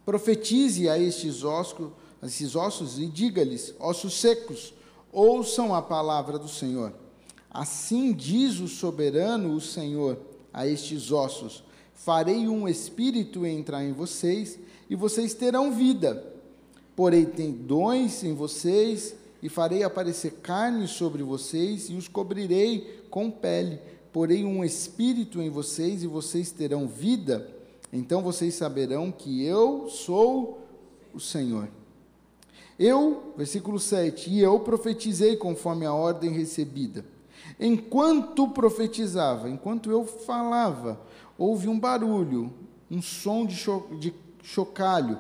Profetize 0.05 0.91
a 0.91 0.99
estes 0.99 1.43
ossos, 1.43 1.91
a 2.21 2.27
esses 2.27 2.55
ossos 2.55 2.99
e 2.99 3.07
diga-lhes: 3.07 3.75
ossos 3.79 4.21
secos, 4.21 4.75
ouçam 5.11 5.75
a 5.75 5.81
palavra 5.81 6.39
do 6.39 6.49
Senhor. 6.49 6.93
Assim 7.51 8.13
diz 8.13 8.61
o 8.61 8.69
soberano, 8.69 9.55
o 9.55 9.61
Senhor, 9.61 10.19
a 10.53 10.67
estes 10.67 11.13
ossos: 11.13 11.63
Farei 11.95 12.49
um 12.49 12.67
espírito 12.67 13.45
entrar 13.45 13.85
em 13.85 13.93
vocês, 13.93 14.59
e 14.89 14.97
vocês 14.97 15.35
terão 15.35 15.73
vida. 15.73 16.25
Porei 16.97 17.27
tendões 17.27 18.25
em 18.25 18.35
vocês, 18.35 19.15
e 19.43 19.49
farei 19.49 19.83
aparecer 19.83 20.33
carne 20.43 20.89
sobre 20.89 21.23
vocês, 21.23 21.89
e 21.91 21.95
os 21.95 22.09
cobrirei 22.09 23.05
com 23.11 23.31
pele. 23.31 23.79
Porei 24.13 24.45
um 24.45 24.65
espírito 24.65 25.41
em 25.41 25.51
vocês, 25.51 26.03
e 26.03 26.07
vocês 26.07 26.51
terão 26.51 26.89
vida. 26.89 27.49
Então 27.93 28.23
vocês 28.23 28.55
saberão 28.55 29.13
que 29.13 29.45
eu 29.45 29.89
sou 29.89 30.67
o 31.13 31.21
Senhor. 31.21 31.69
Eu, 32.79 33.35
versículo 33.37 33.79
7, 33.79 34.31
e 34.31 34.41
eu 34.41 34.59
profetizei 34.61 35.37
conforme 35.37 35.85
a 35.85 35.93
ordem 35.93 36.31
recebida. 36.31 37.05
Enquanto 37.63 38.49
profetizava, 38.49 39.51
enquanto 39.51 39.91
eu 39.91 40.07
falava, 40.07 40.99
houve 41.37 41.69
um 41.69 41.79
barulho, 41.79 42.51
um 42.91 43.03
som 43.03 43.45
de, 43.45 43.55
cho 43.55 43.87
de 43.99 44.15
chocalho, 44.43 45.19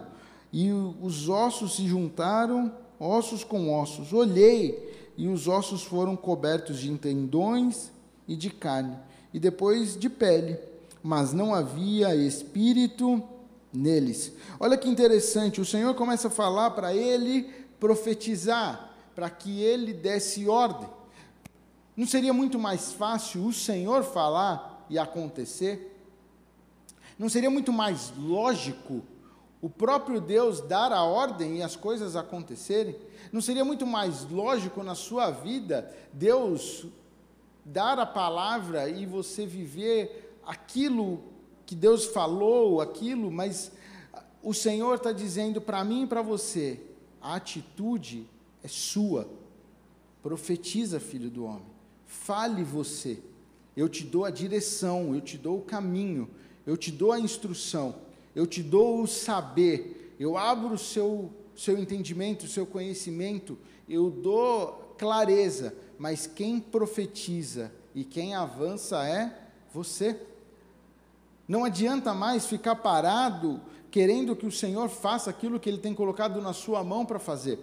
e 0.50 0.72
os 0.72 1.28
ossos 1.28 1.76
se 1.76 1.86
juntaram, 1.86 2.72
ossos 2.98 3.44
com 3.44 3.70
ossos. 3.70 4.14
Olhei, 4.14 5.12
e 5.18 5.28
os 5.28 5.46
ossos 5.46 5.82
foram 5.82 6.16
cobertos 6.16 6.78
de 6.78 6.96
tendões 6.96 7.92
e 8.26 8.34
de 8.34 8.48
carne, 8.48 8.96
e 9.34 9.38
depois 9.38 9.94
de 9.94 10.08
pele, 10.08 10.58
mas 11.02 11.34
não 11.34 11.54
havia 11.54 12.16
espírito 12.16 13.22
neles. 13.70 14.32
Olha 14.58 14.78
que 14.78 14.88
interessante, 14.88 15.60
o 15.60 15.64
Senhor 15.64 15.94
começa 15.94 16.28
a 16.28 16.30
falar 16.30 16.70
para 16.70 16.94
ele 16.94 17.42
profetizar, 17.78 18.94
para 19.14 19.28
que 19.28 19.60
ele 19.60 19.92
desse 19.92 20.48
ordem. 20.48 20.88
Não 21.96 22.06
seria 22.06 22.32
muito 22.32 22.58
mais 22.58 22.92
fácil 22.92 23.44
o 23.44 23.52
Senhor 23.52 24.02
falar 24.04 24.86
e 24.88 24.98
acontecer? 24.98 25.96
Não 27.18 27.28
seria 27.28 27.50
muito 27.50 27.72
mais 27.72 28.12
lógico 28.16 29.02
o 29.60 29.68
próprio 29.68 30.20
Deus 30.20 30.60
dar 30.60 30.92
a 30.92 31.02
ordem 31.02 31.58
e 31.58 31.62
as 31.62 31.76
coisas 31.76 32.16
acontecerem? 32.16 32.96
Não 33.30 33.40
seria 33.40 33.64
muito 33.64 33.86
mais 33.86 34.28
lógico 34.30 34.82
na 34.82 34.94
sua 34.94 35.30
vida 35.30 35.94
Deus 36.12 36.86
dar 37.64 37.98
a 37.98 38.06
palavra 38.06 38.88
e 38.88 39.04
você 39.04 39.44
viver 39.44 40.38
aquilo 40.46 41.22
que 41.66 41.74
Deus 41.74 42.06
falou, 42.06 42.80
aquilo, 42.80 43.30
mas 43.30 43.70
o 44.42 44.54
Senhor 44.54 44.94
está 44.94 45.12
dizendo 45.12 45.60
para 45.60 45.84
mim 45.84 46.02
e 46.02 46.06
para 46.06 46.22
você: 46.22 46.80
a 47.20 47.36
atitude 47.36 48.26
é 48.62 48.68
sua. 48.68 49.28
Profetiza, 50.22 50.98
filho 50.98 51.30
do 51.30 51.44
homem. 51.44 51.69
Fale 52.10 52.64
você. 52.64 53.20
Eu 53.76 53.88
te 53.88 54.02
dou 54.02 54.24
a 54.24 54.30
direção, 54.30 55.14
eu 55.14 55.20
te 55.20 55.38
dou 55.38 55.58
o 55.58 55.62
caminho, 55.62 56.28
eu 56.66 56.76
te 56.76 56.90
dou 56.90 57.12
a 57.12 57.20
instrução, 57.20 57.94
eu 58.34 58.48
te 58.48 58.64
dou 58.64 59.00
o 59.00 59.06
saber, 59.06 60.16
eu 60.18 60.36
abro 60.36 60.74
o 60.74 60.78
seu, 60.78 61.32
seu 61.56 61.78
entendimento, 61.78 62.46
o 62.46 62.48
seu 62.48 62.66
conhecimento, 62.66 63.56
eu 63.88 64.10
dou 64.10 64.94
clareza, 64.98 65.72
mas 65.96 66.26
quem 66.26 66.58
profetiza 66.58 67.72
e 67.94 68.02
quem 68.02 68.34
avança 68.34 69.06
é 69.06 69.48
você. 69.72 70.20
Não 71.46 71.64
adianta 71.64 72.12
mais 72.12 72.44
ficar 72.44 72.74
parado 72.74 73.60
querendo 73.88 74.34
que 74.34 74.46
o 74.46 74.52
Senhor 74.52 74.88
faça 74.88 75.30
aquilo 75.30 75.60
que 75.60 75.68
Ele 75.68 75.78
tem 75.78 75.94
colocado 75.94 76.42
na 76.42 76.52
sua 76.52 76.82
mão 76.82 77.06
para 77.06 77.20
fazer. 77.20 77.60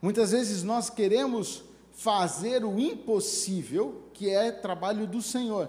Muitas 0.00 0.30
vezes 0.32 0.62
nós 0.62 0.88
queremos 0.88 1.68
fazer 1.98 2.64
o 2.64 2.78
impossível, 2.78 4.04
que 4.14 4.30
é 4.30 4.52
trabalho 4.52 5.04
do 5.04 5.20
Senhor. 5.20 5.68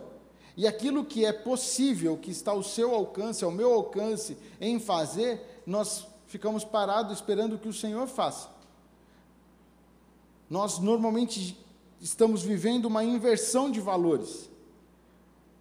E 0.55 0.67
aquilo 0.67 1.03
que 1.03 1.25
é 1.25 1.33
possível, 1.33 2.15
que 2.17 2.29
está 2.29 2.51
ao 2.51 2.61
seu 2.61 2.93
alcance, 2.93 3.43
ao 3.43 3.49
meu 3.49 3.73
alcance, 3.73 4.37
em 4.61 4.79
fazer, 4.79 5.63
nós 5.65 6.05
ficamos 6.27 6.63
parados 6.63 7.13
esperando 7.13 7.57
que 7.57 7.67
o 7.67 7.73
Senhor 7.73 8.05
faça. 8.05 8.47
Nós 10.47 10.77
normalmente 10.77 11.57
estamos 11.99 12.43
vivendo 12.43 12.85
uma 12.85 13.03
inversão 13.03 13.71
de 13.71 13.81
valores. 13.81 14.51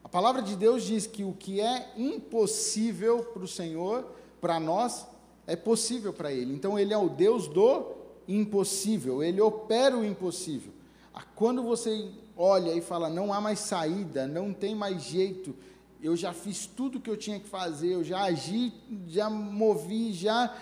A 0.05 0.09
palavra 0.09 0.43
de 0.43 0.55
Deus 0.55 0.83
diz 0.83 1.07
que 1.07 1.25
o 1.25 1.33
que 1.33 1.63
é 1.63 1.95
impossível 1.97 3.25
para 3.25 3.43
o 3.43 3.49
Senhor, 3.49 4.05
para 4.39 4.61
nós, 4.61 5.07
é 5.47 5.57
possível 5.57 6.13
para 6.13 6.31
Ele. 6.31 6.53
Então, 6.53 6.79
Ele 6.79 6.93
é 6.93 6.99
o 6.99 7.09
Deus 7.09 7.49
do 7.49 7.98
impossível, 8.29 9.23
Ele 9.23 9.41
opera 9.41 9.97
o 9.97 10.05
impossível. 10.05 10.73
Ah, 11.13 11.25
quando 11.35 11.63
você 11.63 12.11
olha 12.37 12.73
e 12.73 12.81
fala, 12.81 13.09
não 13.09 13.33
há 13.33 13.41
mais 13.41 13.59
saída, 13.59 14.27
não 14.27 14.53
tem 14.53 14.75
mais 14.75 15.03
jeito, 15.03 15.55
eu 16.01 16.15
já 16.15 16.33
fiz 16.33 16.67
tudo 16.67 16.99
o 16.99 17.01
que 17.01 17.11
eu 17.11 17.17
tinha 17.17 17.41
que 17.41 17.49
fazer, 17.49 17.95
eu 17.95 18.05
já 18.05 18.23
agi, 18.23 18.73
já 19.09 19.29
movi, 19.29 20.13
já. 20.13 20.57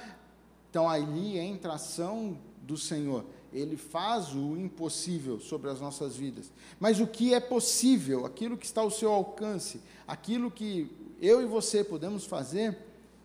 Então, 0.71 0.89
ali 0.89 1.37
entra 1.39 1.73
a 1.73 1.75
ação 1.75 2.39
do 2.63 2.77
Senhor 2.77 3.25
ele 3.53 3.77
faz 3.77 4.35
o 4.35 4.57
impossível 4.57 5.41
sobre 5.41 5.71
as 5.71 5.81
nossas 5.81 6.17
vidas. 6.17 6.53
Mas 6.79 7.01
o 7.01 7.07
que 7.07 7.33
é 7.33 7.41
possível, 7.41 8.27
aquilo 8.27 8.57
que 8.57 8.67
está 8.67 8.83
ao 8.83 8.91
seu 8.91 9.11
alcance, 9.11 9.81
aquilo 10.07 10.51
que 10.51 10.91
eu 11.21 11.41
e 11.41 11.47
você 11.47 11.83
podemos 11.83 12.27
fazer, 12.27 12.77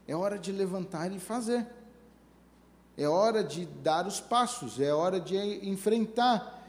é 0.07 0.15
hora 0.15 0.37
de 0.37 0.51
levantar 0.51 1.11
e 1.11 1.19
fazer. 1.19 1.67
É 2.97 3.07
hora 3.07 3.43
de 3.43 3.65
dar 3.65 4.05
os 4.05 4.19
passos, 4.19 4.79
é 4.79 4.93
hora 4.93 5.19
de 5.19 5.35
enfrentar. 5.67 6.59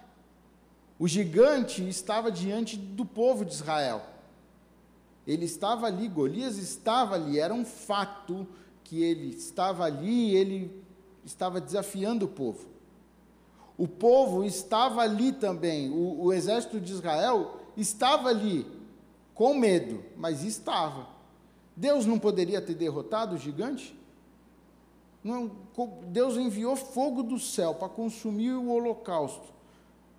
O 0.98 1.08
gigante 1.08 1.86
estava 1.88 2.30
diante 2.30 2.76
do 2.76 3.04
povo 3.04 3.44
de 3.44 3.52
Israel. 3.52 4.02
Ele 5.26 5.44
estava 5.44 5.86
ali, 5.86 6.08
Golias 6.08 6.58
estava 6.58 7.14
ali, 7.14 7.38
era 7.38 7.52
um 7.52 7.64
fato 7.64 8.46
que 8.84 9.02
ele 9.02 9.30
estava 9.30 9.84
ali, 9.84 10.34
ele 10.34 10.82
estava 11.24 11.60
desafiando 11.60 12.26
o 12.26 12.28
povo. 12.28 12.66
O 13.76 13.88
povo 13.88 14.44
estava 14.44 15.00
ali 15.02 15.32
também, 15.32 15.90
o, 15.90 16.24
o 16.24 16.32
exército 16.32 16.80
de 16.80 16.92
Israel 16.92 17.56
estava 17.76 18.28
ali, 18.28 18.66
com 19.34 19.54
medo, 19.54 20.04
mas 20.16 20.44
estava. 20.44 21.08
Deus 21.74 22.04
não 22.04 22.18
poderia 22.18 22.60
ter 22.60 22.74
derrotado 22.74 23.34
o 23.34 23.38
gigante? 23.38 23.96
Não, 25.22 25.50
Deus 26.08 26.36
enviou 26.36 26.74
fogo 26.74 27.22
do 27.22 27.38
céu 27.38 27.74
para 27.74 27.88
consumir 27.88 28.52
o 28.52 28.70
holocausto. 28.70 29.52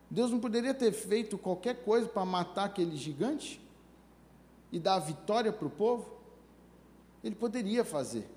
Deus 0.10 0.32
não 0.32 0.40
poderia 0.40 0.74
ter 0.74 0.92
feito 0.92 1.38
qualquer 1.38 1.84
coisa 1.84 2.08
para 2.08 2.24
matar 2.24 2.66
aquele 2.66 2.96
gigante 2.96 3.60
e 4.72 4.80
dar 4.80 4.96
a 4.96 5.00
vitória 5.00 5.52
para 5.52 5.68
o 5.68 5.72
povo? 5.72 6.06
Ele 7.24 7.36
poderia 7.36 7.84
fazer, 7.84 8.28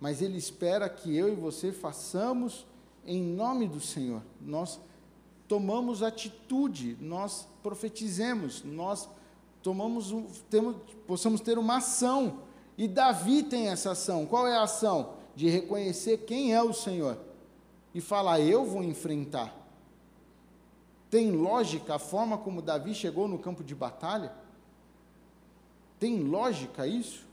mas 0.00 0.20
ele 0.20 0.36
espera 0.36 0.88
que 0.88 1.14
eu 1.16 1.32
e 1.32 1.34
você 1.34 1.72
façamos 1.72 2.66
em 3.06 3.22
nome 3.22 3.66
do 3.66 3.80
Senhor. 3.80 4.22
Nós 4.40 4.80
tomamos 5.46 6.02
atitude, 6.02 6.96
nós 7.00 7.48
profetizemos, 7.62 8.62
nós 8.62 9.08
tomamos 9.62 10.12
temos, 10.50 10.76
possamos 11.06 11.40
ter 11.40 11.58
uma 11.58 11.78
ação. 11.78 12.40
E 12.76 12.86
Davi 12.86 13.42
tem 13.42 13.68
essa 13.68 13.92
ação. 13.92 14.26
Qual 14.26 14.46
é 14.46 14.56
a 14.56 14.62
ação? 14.62 15.17
De 15.38 15.48
reconhecer 15.48 16.24
quem 16.26 16.52
é 16.52 16.60
o 16.60 16.72
Senhor 16.72 17.16
e 17.94 18.00
falar: 18.00 18.40
Eu 18.40 18.64
vou 18.64 18.82
enfrentar. 18.82 19.54
Tem 21.08 21.30
lógica 21.30 21.94
a 21.94 21.98
forma 22.00 22.36
como 22.36 22.60
Davi 22.60 22.92
chegou 22.92 23.28
no 23.28 23.38
campo 23.38 23.62
de 23.62 23.72
batalha? 23.72 24.32
Tem 26.00 26.24
lógica 26.24 26.88
isso? 26.88 27.24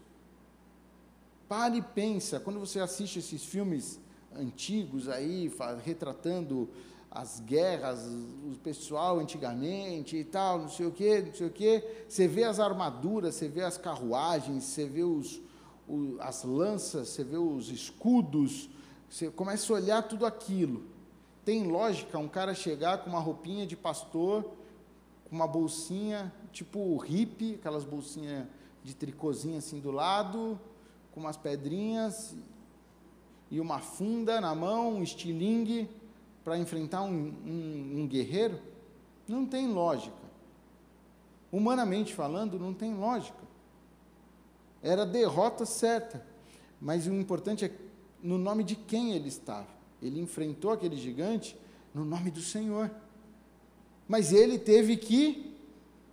Pare 1.50 1.80
e 1.80 1.82
pensa, 1.82 2.40
quando 2.40 2.60
você 2.60 2.80
assiste 2.80 3.18
esses 3.18 3.44
filmes 3.44 4.00
antigos 4.36 5.10
aí, 5.10 5.52
retratando 5.84 6.70
as 7.10 7.40
guerras, 7.40 8.06
o 8.06 8.56
pessoal 8.64 9.18
antigamente 9.18 10.16
e 10.16 10.24
tal, 10.24 10.60
não 10.60 10.70
sei 10.70 10.86
o 10.86 10.92
quê, 10.92 11.24
não 11.26 11.34
sei 11.34 11.48
o 11.48 11.52
quê. 11.52 12.06
Você 12.08 12.28
vê 12.28 12.44
as 12.44 12.60
armaduras, 12.60 13.34
você 13.34 13.48
vê 13.48 13.64
as 13.64 13.80
carruagens, 13.80 14.64
você 14.64 14.86
vê 14.86 15.02
os, 15.02 15.42
o, 15.88 16.18
as 16.20 16.44
lanças, 16.44 17.10
você 17.10 17.24
vê 17.24 17.38
os 17.38 17.70
escudos, 17.70 18.70
você 19.10 19.30
começa 19.30 19.72
a 19.72 19.76
olhar 19.76 20.02
tudo 20.04 20.26
aquilo. 20.26 20.84
Tem 21.44 21.68
lógica 21.68 22.18
um 22.18 22.28
cara 22.28 22.54
chegar 22.54 23.00
com 23.00 23.10
uma 23.10 23.20
roupinha 23.20 23.66
de 23.66 23.76
pastor, 23.76 24.44
com 25.30 25.36
uma 25.36 25.48
bolsinha, 25.48 26.34
tipo 26.52 26.98
hippie, 26.98 27.56
aquelas 27.56 27.84
bolsinhas 27.84 28.48
de 28.84 28.96
tricôzinho 28.96 29.58
assim 29.58 29.80
do 29.80 29.92
lado, 29.92 30.60
com 31.12 31.20
umas 31.20 31.38
pedrinhas 31.38 32.36
e 33.50 33.60
uma 33.60 33.80
funda 33.80 34.42
na 34.42 34.54
mão, 34.56 34.96
um 34.96 35.04
estilingue, 35.04 35.90
para 36.44 36.58
enfrentar 36.58 37.02
um, 37.02 37.34
um, 37.46 38.02
um 38.02 38.08
guerreiro? 38.08 38.60
Não 39.28 39.46
tem 39.46 39.68
lógica. 39.68 40.26
Humanamente 41.52 42.14
falando, 42.14 42.60
não 42.60 42.74
tem 42.74 42.94
lógica. 42.94 43.40
Era 44.86 45.02
a 45.02 45.06
derrota 45.06 45.66
certa. 45.66 46.24
Mas 46.80 47.08
o 47.08 47.14
importante 47.14 47.66
é 47.66 47.72
no 48.22 48.38
nome 48.38 48.64
de 48.64 48.76
quem 48.76 49.14
ele 49.14 49.28
estava. 49.28 49.68
Ele 50.00 50.22
enfrentou 50.22 50.72
aquele 50.72 50.96
gigante 50.96 51.58
no 51.92 52.06
nome 52.06 52.30
do 52.30 52.40
Senhor. 52.40 52.92
Mas 54.08 54.32
ele 54.32 54.60
teve 54.60 54.96
que 54.96 55.58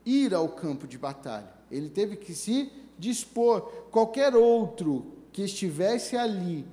ir 0.06 0.34
ao 0.34 0.48
campo 0.48 0.86
de 0.86 0.96
batalha. 0.96 1.52
Ele 1.70 1.90
teve 1.90 2.16
que 2.16 2.34
se 2.34 2.72
dispor. 2.98 3.60
Qualquer 3.90 4.34
outro 4.34 5.04
que 5.32 5.42
estivesse 5.42 6.16
ali 6.16 6.66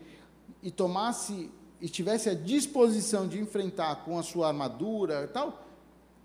e 0.63 0.71
tomasse, 0.71 1.51
estivesse 1.81 2.29
à 2.29 2.33
disposição 2.33 3.27
de 3.27 3.39
enfrentar 3.39 4.05
com 4.05 4.17
a 4.17 4.23
sua 4.23 4.47
armadura 4.47 5.25
e 5.25 5.27
tal, 5.27 5.67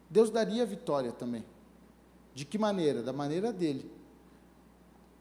Deus 0.09 0.31
daria 0.31 0.65
vitória 0.65 1.11
também. 1.11 1.45
De 2.33 2.45
que 2.45 2.59
maneira? 2.59 3.03
Da 3.03 3.13
maneira 3.13 3.53
dele. 3.53 3.91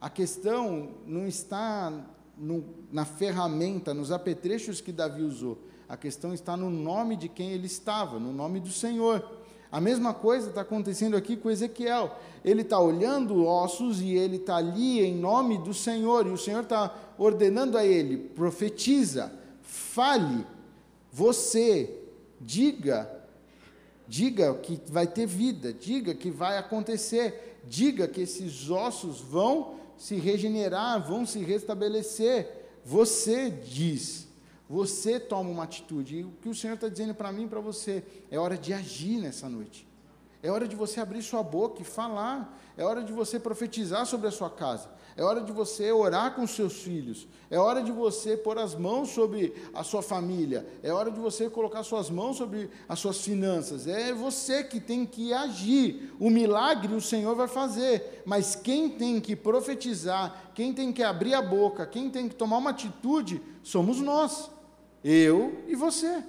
A 0.03 0.09
questão 0.09 0.89
não 1.07 1.25
está 1.25 1.89
no, 2.37 2.65
na 2.91 3.05
ferramenta, 3.05 3.93
nos 3.93 4.11
apetrechos 4.11 4.81
que 4.81 4.91
Davi 4.91 5.21
usou. 5.21 5.57
A 5.87 5.95
questão 5.95 6.33
está 6.33 6.57
no 6.57 6.69
nome 6.69 7.15
de 7.15 7.29
quem 7.29 7.51
ele 7.51 7.67
estava, 7.67 8.19
no 8.19 8.33
nome 8.33 8.59
do 8.59 8.67
Senhor. 8.67 9.25
A 9.71 9.79
mesma 9.79 10.13
coisa 10.13 10.49
está 10.49 10.59
acontecendo 10.59 11.15
aqui 11.15 11.37
com 11.37 11.49
Ezequiel. 11.49 12.19
Ele 12.43 12.63
está 12.63 12.77
olhando 12.81 13.45
ossos 13.45 14.01
e 14.01 14.09
ele 14.11 14.35
está 14.35 14.57
ali 14.57 14.99
em 14.99 15.15
nome 15.15 15.57
do 15.57 15.73
Senhor. 15.73 16.27
E 16.27 16.31
o 16.31 16.37
Senhor 16.37 16.63
está 16.63 16.93
ordenando 17.17 17.77
a 17.77 17.85
ele: 17.85 18.17
profetiza, 18.17 19.31
fale, 19.61 20.45
você, 21.13 21.97
diga, 22.41 23.09
diga 24.05 24.53
que 24.55 24.81
vai 24.87 25.07
ter 25.07 25.25
vida, 25.25 25.71
diga 25.71 26.13
que 26.13 26.29
vai 26.29 26.57
acontecer, 26.57 27.61
diga 27.65 28.05
que 28.05 28.19
esses 28.19 28.69
ossos 28.69 29.21
vão 29.21 29.81
se 30.03 30.15
regenerar, 30.15 31.01
vão 31.01 31.25
se 31.25 31.39
restabelecer. 31.39 32.45
Você 32.83 33.49
diz, 33.49 34.27
você 34.67 35.17
toma 35.17 35.49
uma 35.49 35.63
atitude. 35.63 36.17
E 36.17 36.23
o 36.25 36.31
que 36.41 36.49
o 36.49 36.53
Senhor 36.53 36.73
está 36.73 36.89
dizendo 36.89 37.15
para 37.15 37.31
mim 37.31 37.45
e 37.45 37.47
para 37.47 37.61
você 37.61 38.03
é 38.29 38.37
hora 38.37 38.57
de 38.57 38.73
agir 38.73 39.17
nessa 39.21 39.47
noite. 39.47 39.87
É 40.43 40.51
hora 40.51 40.67
de 40.67 40.75
você 40.75 40.99
abrir 40.99 41.23
sua 41.23 41.41
boca 41.41 41.81
e 41.81 41.85
falar. 41.85 42.59
É 42.77 42.83
hora 42.83 43.01
de 43.01 43.13
você 43.13 43.39
profetizar 43.39 44.05
sobre 44.05 44.27
a 44.27 44.31
sua 44.31 44.49
casa. 44.49 44.89
É 45.15 45.23
hora 45.23 45.39
de 45.39 45.53
você 45.53 45.89
orar 45.89 46.35
com 46.35 46.45
seus 46.45 46.81
filhos. 46.81 47.25
É 47.49 47.57
hora 47.57 47.81
de 47.81 47.93
você 47.93 48.35
pôr 48.35 48.57
as 48.57 48.75
mãos 48.75 49.11
sobre 49.11 49.53
a 49.73 49.85
sua 49.85 50.01
família. 50.01 50.67
É 50.83 50.91
hora 50.91 51.09
de 51.09 51.17
você 51.17 51.49
colocar 51.49 51.81
suas 51.83 52.09
mãos 52.09 52.35
sobre 52.35 52.69
as 52.89 52.99
suas 52.99 53.21
finanças. 53.21 53.87
É 53.87 54.11
você 54.13 54.65
que 54.65 54.81
tem 54.81 55.05
que 55.05 55.31
agir. 55.31 56.13
O 56.19 56.29
milagre 56.29 56.93
o 56.93 57.01
Senhor 57.01 57.35
vai 57.35 57.47
fazer. 57.47 58.21
Mas 58.25 58.53
quem 58.53 58.89
tem 58.89 59.21
que 59.21 59.37
profetizar, 59.37 60.51
quem 60.53 60.73
tem 60.73 60.91
que 60.91 61.03
abrir 61.03 61.35
a 61.35 61.41
boca, 61.41 61.85
quem 61.85 62.09
tem 62.09 62.27
que 62.27 62.35
tomar 62.35 62.57
uma 62.57 62.71
atitude, 62.71 63.41
somos 63.63 64.01
nós. 64.01 64.51
Eu 65.01 65.63
e 65.69 65.75
você. 65.75 66.21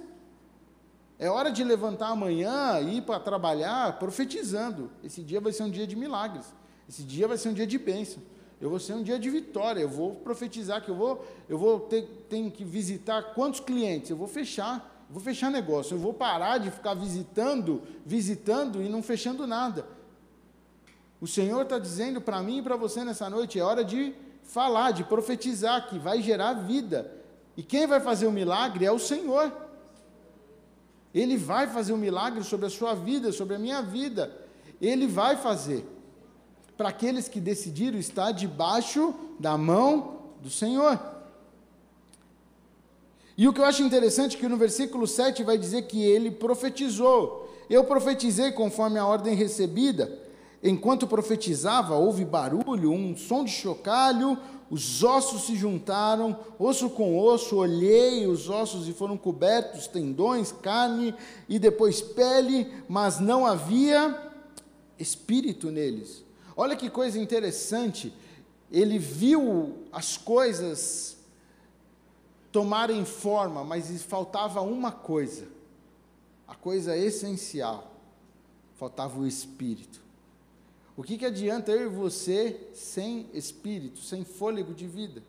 É 1.17 1.29
hora 1.29 1.51
de 1.51 1.63
levantar 1.63 2.09
amanhã 2.09 2.79
e 2.81 2.97
ir 2.97 3.01
para 3.01 3.19
trabalhar 3.19 3.97
profetizando. 3.99 4.91
Esse 5.03 5.21
dia 5.21 5.39
vai 5.39 5.51
ser 5.53 5.63
um 5.63 5.69
dia 5.69 5.87
de 5.87 5.95
milagres. 5.95 6.45
Esse 6.87 7.03
dia 7.03 7.27
vai 7.27 7.37
ser 7.37 7.49
um 7.49 7.53
dia 7.53 7.65
de 7.65 7.77
bênção 7.77 8.21
eu 8.59 8.69
vou 8.69 8.79
ser 8.79 8.93
um 8.93 9.03
dia 9.03 9.19
de 9.19 9.29
vitória, 9.29 9.81
eu 9.81 9.89
vou 9.89 10.15
profetizar 10.15 10.81
que 10.81 10.89
eu 10.89 10.95
vou, 10.95 11.25
eu 11.49 11.57
vou 11.57 11.81
ter, 11.81 12.03
ter 12.29 12.49
que 12.51 12.63
visitar 12.63 13.33
quantos 13.33 13.59
clientes, 13.59 14.09
eu 14.09 14.17
vou 14.17 14.27
fechar, 14.27 15.05
vou 15.09 15.21
fechar 15.21 15.51
negócio, 15.51 15.95
eu 15.95 15.99
vou 15.99 16.13
parar 16.13 16.57
de 16.57 16.71
ficar 16.71 16.93
visitando, 16.93 17.83
visitando 18.05 18.81
e 18.81 18.89
não 18.89 19.03
fechando 19.03 19.45
nada. 19.45 19.85
O 21.19 21.27
Senhor 21.27 21.61
está 21.63 21.77
dizendo 21.77 22.21
para 22.21 22.41
mim 22.41 22.59
e 22.59 22.61
para 22.61 22.75
você 22.75 23.03
nessa 23.03 23.29
noite, 23.29 23.59
é 23.59 23.63
hora 23.63 23.83
de 23.83 24.15
falar, 24.43 24.91
de 24.91 25.03
profetizar, 25.03 25.87
que 25.89 25.99
vai 25.99 26.21
gerar 26.21 26.53
vida. 26.53 27.11
E 27.57 27.63
quem 27.63 27.87
vai 27.87 27.99
fazer 27.99 28.27
o 28.27 28.31
milagre 28.31 28.85
é 28.85 28.91
o 28.91 28.99
Senhor. 28.99 29.51
Ele 31.15 31.37
vai 31.37 31.65
fazer 31.65 31.93
um 31.93 31.97
milagre 31.97 32.43
sobre 32.43 32.65
a 32.65 32.69
sua 32.69 32.93
vida, 32.93 33.31
sobre 33.31 33.55
a 33.55 33.59
minha 33.59 33.81
vida. 33.81 34.35
Ele 34.81 35.07
vai 35.07 35.37
fazer 35.37 35.87
para 36.75 36.89
aqueles 36.89 37.29
que 37.29 37.39
decidiram 37.39 37.97
estar 37.97 38.33
debaixo 38.33 39.15
da 39.39 39.57
mão 39.57 40.17
do 40.41 40.49
Senhor. 40.49 40.99
E 43.37 43.47
o 43.47 43.53
que 43.53 43.61
eu 43.61 43.65
acho 43.65 43.81
interessante 43.81 44.35
é 44.35 44.39
que 44.39 44.47
no 44.49 44.57
versículo 44.57 45.07
7 45.07 45.41
vai 45.41 45.57
dizer 45.57 45.83
que 45.83 46.03
ele 46.03 46.29
profetizou. 46.29 47.49
Eu 47.69 47.85
profetizei 47.85 48.51
conforme 48.51 48.99
a 48.99 49.05
ordem 49.05 49.35
recebida. 49.35 50.19
Enquanto 50.61 51.07
profetizava, 51.07 51.95
houve 51.95 52.25
barulho, 52.25 52.91
um 52.91 53.15
som 53.15 53.45
de 53.45 53.51
chocalho, 53.51 54.37
os 54.69 55.03
ossos 55.03 55.43
se 55.43 55.55
juntaram, 55.55 56.37
osso 56.57 56.89
com 56.89 57.17
osso, 57.19 57.57
olhei 57.57 58.25
os 58.25 58.49
ossos 58.49 58.87
e 58.87 58.93
foram 58.93 59.17
cobertos, 59.17 59.87
tendões, 59.87 60.51
carne 60.51 61.13
e 61.47 61.59
depois 61.59 62.01
pele, 62.01 62.73
mas 62.89 63.19
não 63.19 63.45
havia 63.45 64.31
espírito 64.97 65.69
neles. 65.69 66.23
Olha 66.57 66.75
que 66.75 66.89
coisa 66.89 67.19
interessante, 67.19 68.13
ele 68.71 68.97
viu 68.97 69.85
as 69.91 70.17
coisas 70.17 71.17
tomarem 72.51 73.03
forma, 73.05 73.63
mas 73.63 74.01
faltava 74.01 74.61
uma 74.61 74.91
coisa, 74.91 75.45
a 76.47 76.55
coisa 76.55 76.97
essencial: 76.97 77.91
faltava 78.75 79.19
o 79.19 79.27
espírito. 79.27 80.04
O 80.97 81.03
que, 81.03 81.17
que 81.17 81.25
adianta 81.25 81.71
eu 81.71 81.91
e 81.91 81.95
você 81.95 82.69
sem 82.73 83.29
espírito, 83.33 83.99
sem 83.99 84.23
fôlego 84.23 84.73
de 84.73 84.87
vida? 84.87 85.21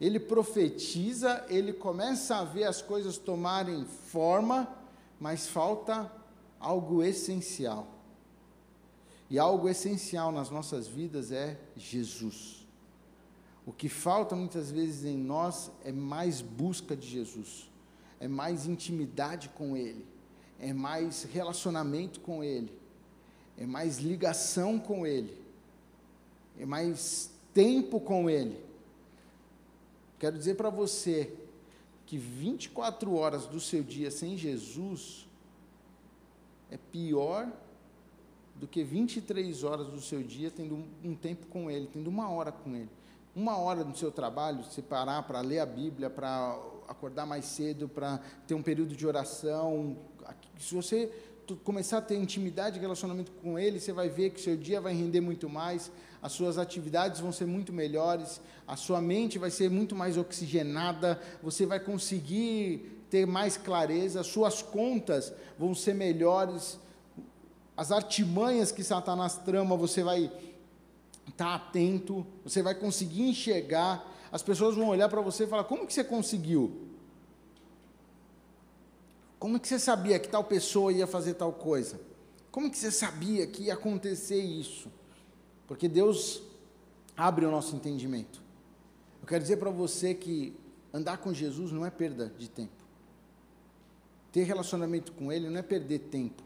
Ele 0.00 0.18
profetiza, 0.18 1.44
ele 1.48 1.72
começa 1.72 2.36
a 2.36 2.44
ver 2.44 2.64
as 2.64 2.80
coisas 2.80 3.18
tomarem 3.18 3.84
forma, 3.84 4.72
mas 5.20 5.46
falta 5.46 6.10
algo 6.58 7.02
essencial. 7.02 7.86
E 9.28 9.38
algo 9.38 9.68
essencial 9.68 10.32
nas 10.32 10.50
nossas 10.50 10.86
vidas 10.86 11.30
é 11.30 11.58
Jesus. 11.76 12.66
O 13.66 13.72
que 13.72 13.88
falta 13.88 14.34
muitas 14.34 14.70
vezes 14.70 15.04
em 15.04 15.18
nós 15.18 15.70
é 15.84 15.92
mais 15.92 16.40
busca 16.40 16.96
de 16.96 17.06
Jesus, 17.06 17.68
é 18.18 18.26
mais 18.26 18.66
intimidade 18.66 19.50
com 19.50 19.76
Ele, 19.76 20.06
é 20.58 20.72
mais 20.72 21.24
relacionamento 21.24 22.20
com 22.20 22.42
Ele, 22.42 22.72
é 23.58 23.66
mais 23.66 23.98
ligação 23.98 24.78
com 24.78 25.06
Ele, 25.06 25.36
é 26.58 26.64
mais 26.64 27.30
tempo 27.52 28.00
com 28.00 28.30
Ele. 28.30 28.58
Quero 30.18 30.38
dizer 30.38 30.54
para 30.54 30.70
você 30.70 31.32
que 32.06 32.16
24 32.16 33.14
horas 33.14 33.46
do 33.46 33.60
seu 33.60 33.82
dia 33.82 34.10
sem 34.10 34.36
Jesus 34.36 35.28
é 36.70 36.78
pior 36.90 37.50
do 38.56 38.66
que 38.66 38.82
23 38.82 39.62
horas 39.62 39.86
do 39.88 40.00
seu 40.00 40.22
dia 40.22 40.50
tendo 40.50 40.84
um, 41.04 41.14
tempo 41.14 41.46
com 41.46 41.70
Ele, 41.70 41.88
tendo 41.92 42.08
uma 42.08 42.30
hora 42.30 42.50
com 42.50 42.74
Ele. 42.74 42.90
Uma 43.34 43.56
hora 43.56 43.84
no 43.84 43.96
seu 43.96 44.10
trabalho, 44.10 44.64
se 44.64 44.82
parar 44.82 45.22
para 45.22 45.40
ler 45.40 45.60
a 45.60 45.66
Bíblia, 45.66 46.10
para 46.10 46.58
acordar 46.88 47.24
mais 47.24 47.44
cedo, 47.44 47.88
para 47.88 48.18
ter 48.46 48.54
um 48.54 48.62
período 48.62 48.96
de 48.96 49.06
oração. 49.06 49.96
Se 50.58 50.74
você 50.74 51.12
começar 51.56 51.98
a 51.98 52.02
ter 52.02 52.16
intimidade 52.16 52.78
e 52.78 52.80
relacionamento 52.80 53.32
com 53.42 53.58
Ele, 53.58 53.80
você 53.80 53.92
vai 53.92 54.08
ver 54.08 54.30
que 54.30 54.40
seu 54.40 54.56
dia 54.56 54.80
vai 54.80 54.94
render 54.94 55.20
muito 55.20 55.48
mais, 55.48 55.90
as 56.22 56.32
suas 56.32 56.58
atividades 56.58 57.20
vão 57.20 57.32
ser 57.32 57.46
muito 57.46 57.72
melhores, 57.72 58.40
a 58.66 58.76
sua 58.76 59.00
mente 59.00 59.38
vai 59.38 59.50
ser 59.50 59.70
muito 59.70 59.94
mais 59.94 60.16
oxigenada, 60.16 61.20
você 61.42 61.64
vai 61.64 61.80
conseguir 61.80 63.04
ter 63.10 63.26
mais 63.26 63.56
clareza, 63.56 64.20
as 64.20 64.26
suas 64.26 64.62
contas 64.62 65.32
vão 65.58 65.74
ser 65.74 65.94
melhores, 65.94 66.78
as 67.76 67.92
artimanhas 67.92 68.72
que 68.72 68.82
Satanás 68.82 69.36
trama, 69.36 69.76
você 69.76 70.02
vai 70.02 70.24
estar 71.28 71.44
tá 71.44 71.54
atento, 71.54 72.26
você 72.44 72.62
vai 72.62 72.74
conseguir 72.74 73.22
enxergar, 73.22 74.04
as 74.32 74.42
pessoas 74.42 74.74
vão 74.74 74.88
olhar 74.88 75.08
para 75.08 75.20
você 75.20 75.44
e 75.44 75.46
falar: 75.46 75.64
como 75.64 75.86
que 75.86 75.92
você 75.92 76.04
conseguiu? 76.04 76.87
Como 79.38 79.60
que 79.60 79.68
você 79.68 79.78
sabia 79.78 80.18
que 80.18 80.28
tal 80.28 80.44
pessoa 80.44 80.92
ia 80.92 81.06
fazer 81.06 81.34
tal 81.34 81.52
coisa? 81.52 82.00
Como 82.50 82.70
que 82.70 82.76
você 82.76 82.90
sabia 82.90 83.46
que 83.46 83.64
ia 83.64 83.74
acontecer 83.74 84.40
isso? 84.40 84.90
Porque 85.66 85.88
Deus 85.88 86.42
abre 87.16 87.44
o 87.44 87.50
nosso 87.50 87.76
entendimento. 87.76 88.40
Eu 89.20 89.28
quero 89.28 89.42
dizer 89.42 89.58
para 89.58 89.70
você 89.70 90.14
que 90.14 90.56
andar 90.92 91.18
com 91.18 91.32
Jesus 91.32 91.70
não 91.70 91.84
é 91.84 91.90
perda 91.90 92.32
de 92.38 92.48
tempo. 92.48 92.72
Ter 94.32 94.42
relacionamento 94.42 95.12
com 95.12 95.32
Ele 95.32 95.48
não 95.48 95.58
é 95.58 95.62
perder 95.62 96.00
tempo. 96.00 96.42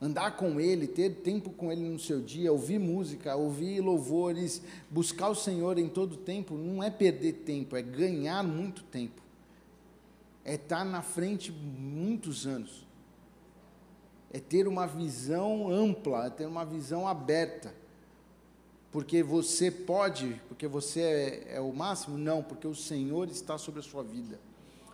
andar 0.00 0.34
com 0.36 0.58
Ele, 0.58 0.86
ter 0.86 1.16
tempo 1.16 1.50
com 1.50 1.70
Ele 1.70 1.86
no 1.86 1.98
seu 1.98 2.22
dia, 2.22 2.50
ouvir 2.50 2.78
música, 2.78 3.36
ouvir 3.36 3.80
louvores, 3.82 4.62
buscar 4.88 5.28
o 5.28 5.34
Senhor 5.34 5.78
em 5.78 5.90
todo 5.90 6.16
tempo, 6.16 6.54
não 6.54 6.82
é 6.82 6.88
perder 6.88 7.34
tempo, 7.44 7.76
é 7.76 7.82
ganhar 7.82 8.42
muito 8.42 8.82
tempo. 8.84 9.20
É 10.50 10.54
estar 10.54 10.84
na 10.84 11.02
frente 11.02 11.52
muitos 11.52 12.46
anos. 12.46 12.86
É 14.32 14.38
ter 14.38 14.66
uma 14.66 14.86
visão 14.86 15.70
ampla, 15.70 16.26
é 16.26 16.30
ter 16.30 16.46
uma 16.46 16.64
visão 16.64 17.06
aberta. 17.06 17.74
Porque 18.90 19.22
você 19.22 19.70
pode, 19.70 20.40
porque 20.48 20.66
você 20.66 21.00
é, 21.00 21.56
é 21.56 21.60
o 21.60 21.72
máximo? 21.72 22.18
Não, 22.18 22.42
porque 22.42 22.66
o 22.66 22.74
Senhor 22.74 23.28
está 23.28 23.56
sobre 23.58 23.80
a 23.80 23.82
sua 23.82 24.02
vida. 24.02 24.40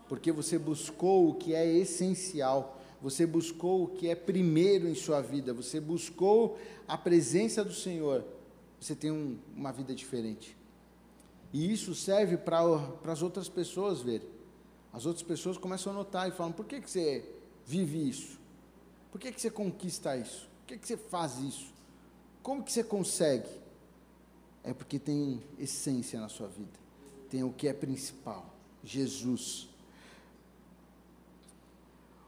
Porque 0.08 0.30
você 0.30 0.58
buscou 0.58 1.30
o 1.30 1.34
que 1.34 1.54
é 1.54 1.66
essencial 1.66 2.76
você 3.00 3.26
buscou 3.26 3.84
o 3.84 3.88
que 3.88 4.08
é 4.08 4.14
primeiro 4.14 4.88
em 4.88 4.94
sua 4.94 5.20
vida, 5.20 5.52
você 5.52 5.78
buscou 5.80 6.58
a 6.88 6.96
presença 6.96 7.64
do 7.64 7.72
Senhor, 7.72 8.24
você 8.80 8.94
tem 8.94 9.10
um, 9.10 9.38
uma 9.54 9.72
vida 9.72 9.94
diferente. 9.94 10.56
E 11.52 11.72
isso 11.72 11.94
serve 11.94 12.36
para 12.36 12.60
as 13.04 13.22
outras 13.22 13.48
pessoas 13.48 14.00
ver. 14.00 14.35
As 14.96 15.04
outras 15.04 15.22
pessoas 15.22 15.58
começam 15.58 15.92
a 15.92 15.94
notar 15.94 16.26
e 16.26 16.32
falam: 16.32 16.52
por 16.52 16.64
que, 16.64 16.80
que 16.80 16.90
você 16.90 17.22
vive 17.66 18.08
isso? 18.08 18.38
Por 19.12 19.20
que, 19.20 19.30
que 19.30 19.38
você 19.38 19.50
conquista 19.50 20.16
isso? 20.16 20.48
Por 20.60 20.68
que, 20.68 20.78
que 20.78 20.88
você 20.88 20.96
faz 20.96 21.36
isso? 21.38 21.66
Como 22.42 22.62
que 22.62 22.72
você 22.72 22.82
consegue? 22.82 23.50
É 24.64 24.72
porque 24.72 24.98
tem 24.98 25.42
essência 25.58 26.18
na 26.18 26.30
sua 26.30 26.48
vida, 26.48 26.72
tem 27.28 27.44
o 27.44 27.52
que 27.52 27.68
é 27.68 27.74
principal: 27.74 28.54
Jesus. 28.82 29.68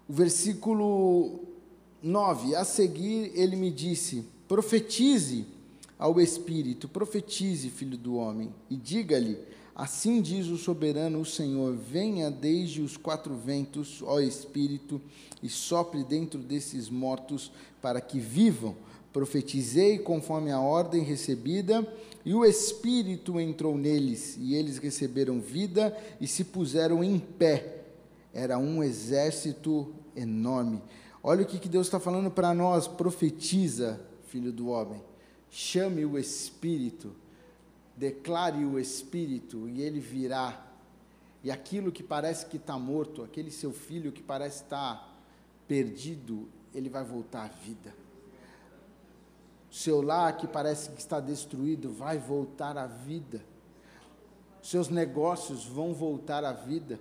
O 0.06 0.12
versículo 0.12 1.40
9: 2.02 2.54
A 2.54 2.66
seguir 2.66 3.32
ele 3.34 3.56
me 3.56 3.70
disse: 3.70 4.26
Profetize 4.46 5.46
ao 5.98 6.20
Espírito, 6.20 6.86
profetize, 6.86 7.70
filho 7.70 7.96
do 7.96 8.16
homem, 8.16 8.54
e 8.68 8.76
diga-lhe: 8.76 9.38
Assim 9.78 10.20
diz 10.20 10.48
o 10.48 10.56
soberano, 10.56 11.20
o 11.20 11.24
Senhor: 11.24 11.72
Venha 11.76 12.32
desde 12.32 12.82
os 12.82 12.96
quatro 12.96 13.36
ventos, 13.36 14.02
ó 14.02 14.18
Espírito, 14.18 15.00
e 15.40 15.48
sopre 15.48 16.02
dentro 16.02 16.40
desses 16.40 16.90
mortos, 16.90 17.52
para 17.80 18.00
que 18.00 18.18
vivam. 18.18 18.74
Profetizei 19.12 19.96
conforme 19.96 20.50
a 20.50 20.60
ordem 20.60 21.04
recebida, 21.04 21.86
e 22.24 22.34
o 22.34 22.44
Espírito 22.44 23.38
entrou 23.38 23.78
neles, 23.78 24.36
e 24.36 24.56
eles 24.56 24.78
receberam 24.78 25.40
vida 25.40 25.96
e 26.20 26.26
se 26.26 26.42
puseram 26.42 27.04
em 27.04 27.16
pé. 27.16 27.84
Era 28.34 28.58
um 28.58 28.82
exército 28.82 29.94
enorme. 30.16 30.82
Olha 31.22 31.42
o 31.42 31.46
que, 31.46 31.56
que 31.56 31.68
Deus 31.68 31.86
está 31.86 32.00
falando 32.00 32.32
para 32.32 32.52
nós: 32.52 32.88
profetiza, 32.88 34.00
filho 34.26 34.50
do 34.50 34.70
homem, 34.70 35.00
chame 35.48 36.04
o 36.04 36.18
Espírito, 36.18 37.12
declare 37.98 38.64
o 38.64 38.78
Espírito, 38.78 39.68
e 39.68 39.82
ele 39.82 40.00
virá. 40.00 40.64
E 41.42 41.50
aquilo 41.50 41.92
que 41.92 42.02
parece 42.02 42.46
que 42.46 42.56
está 42.56 42.78
morto, 42.78 43.22
aquele 43.22 43.50
seu 43.50 43.72
filho 43.72 44.12
que 44.12 44.22
parece 44.22 44.62
estar 44.62 44.96
tá 44.96 45.08
perdido, 45.66 46.48
ele 46.74 46.88
vai 46.88 47.04
voltar 47.04 47.44
à 47.44 47.48
vida. 47.48 47.94
Seu 49.70 50.00
lar 50.00 50.36
que 50.36 50.46
parece 50.46 50.90
que 50.90 51.00
está 51.00 51.20
destruído, 51.20 51.92
vai 51.92 52.18
voltar 52.18 52.78
à 52.78 52.86
vida. 52.86 53.44
Seus 54.62 54.88
negócios 54.88 55.64
vão 55.64 55.92
voltar 55.92 56.44
à 56.44 56.52
vida 56.52 56.98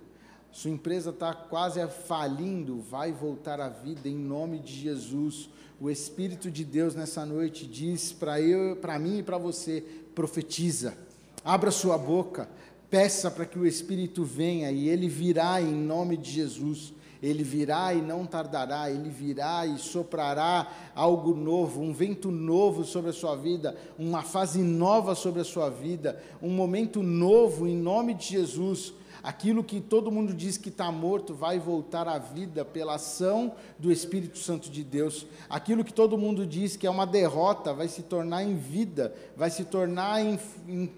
sua 0.50 0.70
empresa 0.70 1.10
está 1.10 1.34
quase 1.34 1.86
falindo, 1.86 2.80
vai 2.80 3.12
voltar 3.12 3.60
à 3.60 3.68
vida 3.68 4.08
em 4.08 4.16
nome 4.16 4.58
de 4.58 4.72
Jesus. 4.72 5.48
O 5.80 5.90
Espírito 5.90 6.50
de 6.50 6.64
Deus 6.64 6.94
nessa 6.94 7.24
noite 7.24 7.66
diz 7.66 8.12
para 8.12 8.40
eu, 8.40 8.76
para 8.76 8.98
mim 8.98 9.18
e 9.18 9.22
para 9.22 9.38
você, 9.38 9.84
profetiza. 10.18 10.98
Abra 11.44 11.70
sua 11.70 11.96
boca, 11.96 12.48
peça 12.90 13.30
para 13.30 13.46
que 13.46 13.56
o 13.56 13.64
Espírito 13.64 14.24
venha 14.24 14.68
e 14.72 14.88
ele 14.88 15.08
virá 15.08 15.62
em 15.62 15.72
nome 15.72 16.16
de 16.16 16.28
Jesus. 16.32 16.92
Ele 17.22 17.44
virá 17.44 17.94
e 17.94 18.02
não 18.02 18.26
tardará, 18.26 18.90
ele 18.90 19.10
virá 19.10 19.64
e 19.64 19.78
soprará 19.78 20.90
algo 20.92 21.36
novo, 21.36 21.80
um 21.80 21.92
vento 21.92 22.32
novo 22.32 22.84
sobre 22.84 23.10
a 23.10 23.12
sua 23.12 23.36
vida, 23.36 23.76
uma 23.96 24.22
fase 24.22 24.60
nova 24.60 25.14
sobre 25.14 25.40
a 25.40 25.44
sua 25.44 25.70
vida, 25.70 26.20
um 26.42 26.50
momento 26.50 27.00
novo 27.00 27.68
em 27.68 27.76
nome 27.76 28.12
de 28.12 28.26
Jesus. 28.26 28.92
Aquilo 29.22 29.64
que 29.64 29.80
todo 29.80 30.10
mundo 30.10 30.32
diz 30.32 30.56
que 30.56 30.68
está 30.68 30.92
morto 30.92 31.34
vai 31.34 31.58
voltar 31.58 32.06
à 32.06 32.18
vida 32.18 32.64
pela 32.64 32.94
ação 32.94 33.54
do 33.78 33.90
Espírito 33.90 34.38
Santo 34.38 34.70
de 34.70 34.84
Deus. 34.84 35.26
Aquilo 35.48 35.84
que 35.84 35.92
todo 35.92 36.18
mundo 36.18 36.46
diz 36.46 36.76
que 36.76 36.86
é 36.86 36.90
uma 36.90 37.06
derrota 37.06 37.72
vai 37.74 37.88
se 37.88 38.02
tornar 38.02 38.44
em 38.44 38.56
vida, 38.56 39.14
vai 39.36 39.50
se 39.50 39.64
tornar 39.64 40.24
em, 40.24 40.38
em, 40.68 40.92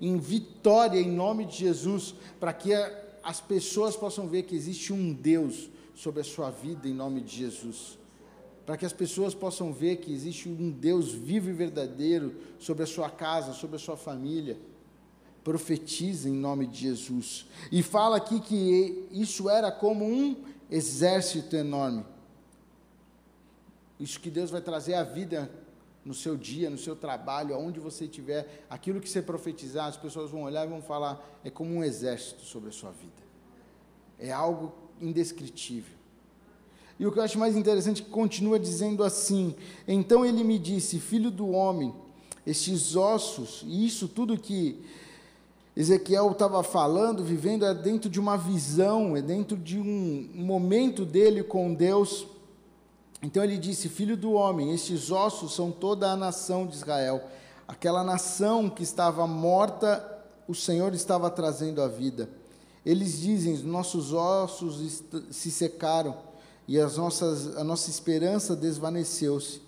em 0.00 0.18
vitória 0.18 0.98
em 0.98 1.10
nome 1.10 1.44
de 1.44 1.58
Jesus, 1.58 2.14
para 2.40 2.52
que 2.52 2.74
a, 2.74 3.04
as 3.22 3.40
pessoas 3.40 3.94
possam 3.94 4.26
ver 4.26 4.42
que 4.42 4.56
existe 4.56 4.92
um 4.92 5.12
Deus 5.12 5.70
sobre 5.94 6.22
a 6.22 6.24
sua 6.24 6.50
vida 6.50 6.88
em 6.88 6.94
nome 6.94 7.20
de 7.20 7.36
Jesus. 7.36 7.98
Para 8.66 8.76
que 8.76 8.86
as 8.86 8.92
pessoas 8.92 9.34
possam 9.34 9.72
ver 9.72 9.96
que 9.96 10.12
existe 10.12 10.48
um 10.48 10.70
Deus 10.70 11.12
vivo 11.12 11.50
e 11.50 11.52
verdadeiro 11.52 12.34
sobre 12.58 12.82
a 12.82 12.86
sua 12.86 13.10
casa, 13.10 13.52
sobre 13.52 13.76
a 13.76 13.80
sua 13.80 13.96
família 13.96 14.56
profetiza 15.44 16.28
em 16.28 16.34
nome 16.34 16.66
de 16.66 16.80
Jesus. 16.80 17.46
E 17.70 17.82
fala 17.82 18.16
aqui 18.16 18.40
que 18.40 19.08
isso 19.10 19.48
era 19.48 19.70
como 19.72 20.04
um 20.04 20.36
exército 20.70 21.56
enorme. 21.56 22.04
Isso 23.98 24.20
que 24.20 24.30
Deus 24.30 24.50
vai 24.50 24.60
trazer 24.60 24.94
à 24.94 25.02
vida 25.02 25.50
no 26.04 26.14
seu 26.14 26.36
dia, 26.36 26.70
no 26.70 26.78
seu 26.78 26.96
trabalho, 26.96 27.54
aonde 27.54 27.78
você 27.78 28.04
estiver, 28.04 28.64
aquilo 28.70 29.00
que 29.00 29.08
você 29.08 29.20
profetizar, 29.20 29.86
as 29.86 29.96
pessoas 29.96 30.30
vão 30.30 30.42
olhar 30.42 30.66
e 30.66 30.70
vão 30.70 30.80
falar, 30.80 31.22
é 31.44 31.50
como 31.50 31.74
um 31.74 31.84
exército 31.84 32.42
sobre 32.42 32.70
a 32.70 32.72
sua 32.72 32.90
vida. 32.90 33.22
É 34.18 34.32
algo 34.32 34.72
indescritível. 35.00 36.00
E 36.98 37.06
o 37.06 37.12
que 37.12 37.18
eu 37.18 37.22
acho 37.22 37.38
mais 37.38 37.56
interessante 37.56 38.02
é 38.02 38.10
continua 38.10 38.58
dizendo 38.58 39.02
assim: 39.02 39.54
Então 39.88 40.24
ele 40.24 40.44
me 40.44 40.58
disse, 40.58 41.00
filho 41.00 41.30
do 41.30 41.48
homem, 41.48 41.94
estes 42.46 42.96
ossos, 42.96 43.62
e 43.66 43.86
isso 43.86 44.08
tudo 44.08 44.38
que 44.38 44.82
Ezequiel 45.80 46.30
estava 46.32 46.62
falando, 46.62 47.24
vivendo 47.24 47.64
é 47.64 47.72
dentro 47.72 48.10
de 48.10 48.20
uma 48.20 48.36
visão, 48.36 49.16
é 49.16 49.22
dentro 49.22 49.56
de 49.56 49.78
um 49.78 50.28
momento 50.34 51.06
dele 51.06 51.42
com 51.42 51.72
Deus. 51.72 52.26
Então 53.22 53.42
ele 53.42 53.56
disse: 53.56 53.88
Filho 53.88 54.14
do 54.14 54.32
homem, 54.32 54.74
estes 54.74 55.10
ossos 55.10 55.54
são 55.54 55.72
toda 55.72 56.10
a 56.10 56.16
nação 56.16 56.66
de 56.66 56.74
Israel. 56.74 57.24
Aquela 57.66 58.04
nação 58.04 58.68
que 58.68 58.82
estava 58.82 59.26
morta, 59.26 60.06
o 60.46 60.54
Senhor 60.54 60.92
estava 60.92 61.30
trazendo 61.30 61.80
a 61.80 61.88
vida. 61.88 62.28
Eles 62.84 63.18
dizem: 63.18 63.56
Nossos 63.60 64.12
ossos 64.12 65.02
se 65.30 65.50
secaram 65.50 66.14
e 66.68 66.78
as 66.78 66.98
nossas, 66.98 67.56
a 67.56 67.64
nossa 67.64 67.88
esperança 67.88 68.54
desvaneceu-se. 68.54 69.62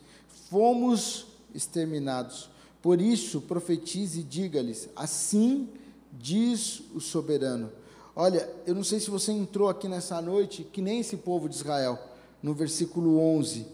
Fomos 0.50 1.24
exterminados. 1.54 2.50
Por 2.82 3.00
isso, 3.00 3.40
profetize 3.40 4.20
e 4.20 4.22
diga-lhes: 4.22 4.90
Assim 4.94 5.70
diz 6.12 6.82
o 6.94 7.00
soberano. 7.00 7.72
Olha, 8.14 8.48
eu 8.66 8.74
não 8.74 8.84
sei 8.84 9.00
se 9.00 9.10
você 9.10 9.32
entrou 9.32 9.68
aqui 9.68 9.88
nessa 9.88 10.20
noite, 10.20 10.64
que 10.64 10.82
nem 10.82 11.00
esse 11.00 11.16
povo 11.16 11.48
de 11.48 11.54
Israel, 11.54 11.98
no 12.42 12.52
versículo 12.52 13.18
11, 13.18 13.66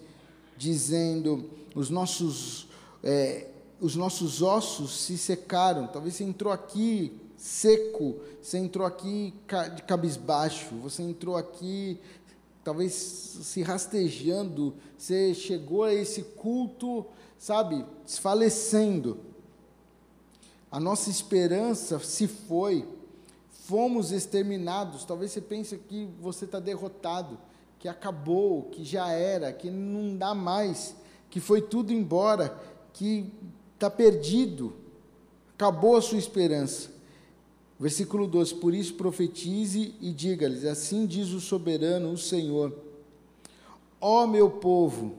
dizendo: 0.56 1.50
os 1.74 1.90
nossos, 1.90 2.68
é, 3.02 3.48
os 3.80 3.96
nossos 3.96 4.40
ossos 4.40 4.92
se 5.00 5.18
secaram. 5.18 5.88
Talvez 5.88 6.14
você 6.14 6.24
entrou 6.24 6.52
aqui 6.52 7.12
seco, 7.36 8.16
você 8.40 8.58
entrou 8.58 8.86
aqui 8.86 9.34
de 9.74 9.82
cabisbaixo, 9.82 10.74
você 10.76 11.02
entrou 11.02 11.36
aqui 11.36 12.00
talvez 12.62 12.92
se 12.92 13.62
rastejando, 13.62 14.74
você 14.96 15.32
chegou 15.32 15.84
a 15.84 15.94
esse 15.94 16.22
culto, 16.22 17.06
sabe, 17.38 17.82
desfalecendo 18.04 19.16
a 20.70 20.78
nossa 20.78 21.10
esperança 21.10 21.98
se 21.98 22.26
foi, 22.26 22.86
fomos 23.50 24.12
exterminados. 24.12 25.04
Talvez 25.04 25.32
você 25.32 25.40
pense 25.40 25.76
que 25.76 26.08
você 26.20 26.44
está 26.44 26.60
derrotado, 26.60 27.38
que 27.78 27.88
acabou, 27.88 28.64
que 28.64 28.84
já 28.84 29.10
era, 29.10 29.52
que 29.52 29.70
não 29.70 30.16
dá 30.16 30.34
mais, 30.34 30.94
que 31.30 31.40
foi 31.40 31.62
tudo 31.62 31.92
embora, 31.92 32.58
que 32.92 33.32
está 33.74 33.90
perdido, 33.90 34.74
acabou 35.54 35.96
a 35.96 36.02
sua 36.02 36.18
esperança. 36.18 36.90
Versículo 37.78 38.26
12: 38.26 38.56
Por 38.56 38.74
isso 38.74 38.94
profetize 38.94 39.94
e 40.00 40.12
diga-lhes: 40.12 40.64
Assim 40.64 41.06
diz 41.06 41.28
o 41.28 41.40
soberano, 41.40 42.10
o 42.10 42.18
Senhor, 42.18 42.76
ó 44.00 44.26
meu 44.26 44.50
povo, 44.50 45.14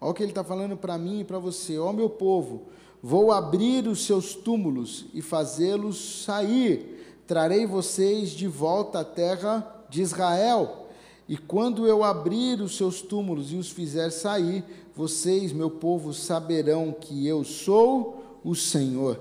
ó 0.00 0.10
o 0.10 0.14
que 0.14 0.22
ele 0.22 0.30
está 0.30 0.42
falando 0.42 0.76
para 0.76 0.96
mim 0.96 1.20
e 1.20 1.24
para 1.24 1.38
você, 1.38 1.78
ó 1.78 1.92
meu 1.92 2.08
povo, 2.08 2.62
Vou 3.02 3.30
abrir 3.30 3.86
os 3.86 4.04
seus 4.04 4.34
túmulos 4.34 5.06
e 5.12 5.22
fazê-los 5.22 6.24
sair. 6.24 7.22
Trarei 7.26 7.66
vocês 7.66 8.30
de 8.30 8.46
volta 8.46 9.00
à 9.00 9.04
terra 9.04 9.84
de 9.88 10.02
Israel. 10.02 10.86
E 11.28 11.36
quando 11.36 11.86
eu 11.86 12.04
abrir 12.04 12.60
os 12.60 12.76
seus 12.76 13.02
túmulos 13.02 13.52
e 13.52 13.56
os 13.56 13.70
fizer 13.70 14.10
sair, 14.10 14.64
vocês, 14.94 15.52
meu 15.52 15.70
povo, 15.70 16.14
saberão 16.14 16.92
que 16.92 17.26
eu 17.26 17.44
sou 17.44 18.22
o 18.44 18.54
Senhor. 18.54 19.20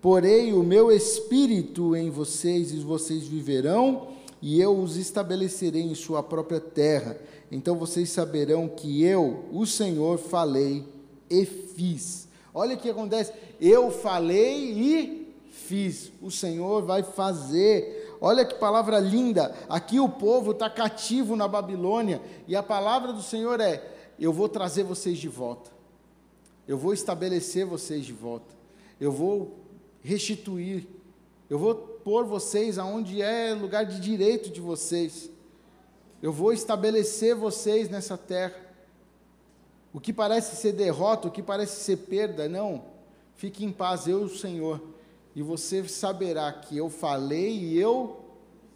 Porei 0.00 0.52
o 0.52 0.62
meu 0.62 0.92
espírito 0.92 1.96
em 1.96 2.10
vocês 2.10 2.72
e 2.72 2.76
vocês 2.76 3.26
viverão, 3.26 4.08
e 4.40 4.60
eu 4.60 4.78
os 4.78 4.96
estabelecerei 4.96 5.82
em 5.82 5.94
sua 5.94 6.22
própria 6.22 6.60
terra. 6.60 7.18
Então 7.50 7.74
vocês 7.74 8.10
saberão 8.10 8.68
que 8.68 9.02
eu, 9.02 9.44
o 9.50 9.66
Senhor, 9.66 10.18
falei 10.18 10.84
e 11.28 11.44
fiz. 11.44 12.25
Olha 12.56 12.74
o 12.74 12.78
que 12.78 12.88
acontece. 12.88 13.34
Eu 13.60 13.90
falei 13.90 14.72
e 14.72 15.34
fiz. 15.50 16.10
O 16.22 16.30
Senhor 16.30 16.82
vai 16.82 17.02
fazer. 17.02 18.16
Olha 18.18 18.46
que 18.46 18.54
palavra 18.54 18.98
linda. 18.98 19.54
Aqui 19.68 20.00
o 20.00 20.08
povo 20.08 20.52
está 20.52 20.70
cativo 20.70 21.36
na 21.36 21.46
Babilônia 21.46 22.18
e 22.48 22.56
a 22.56 22.62
palavra 22.62 23.12
do 23.12 23.20
Senhor 23.20 23.60
é: 23.60 23.86
Eu 24.18 24.32
vou 24.32 24.48
trazer 24.48 24.84
vocês 24.84 25.18
de 25.18 25.28
volta. 25.28 25.70
Eu 26.66 26.78
vou 26.78 26.94
estabelecer 26.94 27.66
vocês 27.66 28.06
de 28.06 28.14
volta. 28.14 28.54
Eu 28.98 29.12
vou 29.12 29.58
restituir. 30.02 30.88
Eu 31.50 31.58
vou 31.58 31.74
pôr 31.74 32.24
vocês 32.24 32.78
aonde 32.78 33.20
é 33.20 33.52
lugar 33.52 33.84
de 33.84 34.00
direito 34.00 34.48
de 34.48 34.62
vocês. 34.62 35.28
Eu 36.22 36.32
vou 36.32 36.54
estabelecer 36.54 37.34
vocês 37.34 37.90
nessa 37.90 38.16
terra. 38.16 38.65
O 39.96 40.00
que 40.00 40.12
parece 40.12 40.56
ser 40.56 40.72
derrota, 40.72 41.26
o 41.26 41.30
que 41.30 41.42
parece 41.42 41.82
ser 41.82 41.96
perda, 41.96 42.46
não. 42.46 42.84
Fique 43.34 43.64
em 43.64 43.72
paz, 43.72 44.06
eu, 44.06 44.28
Senhor, 44.28 44.78
e 45.34 45.40
você 45.40 45.88
saberá 45.88 46.52
que 46.52 46.76
eu 46.76 46.90
falei 46.90 47.56
e 47.56 47.78
eu 47.78 48.20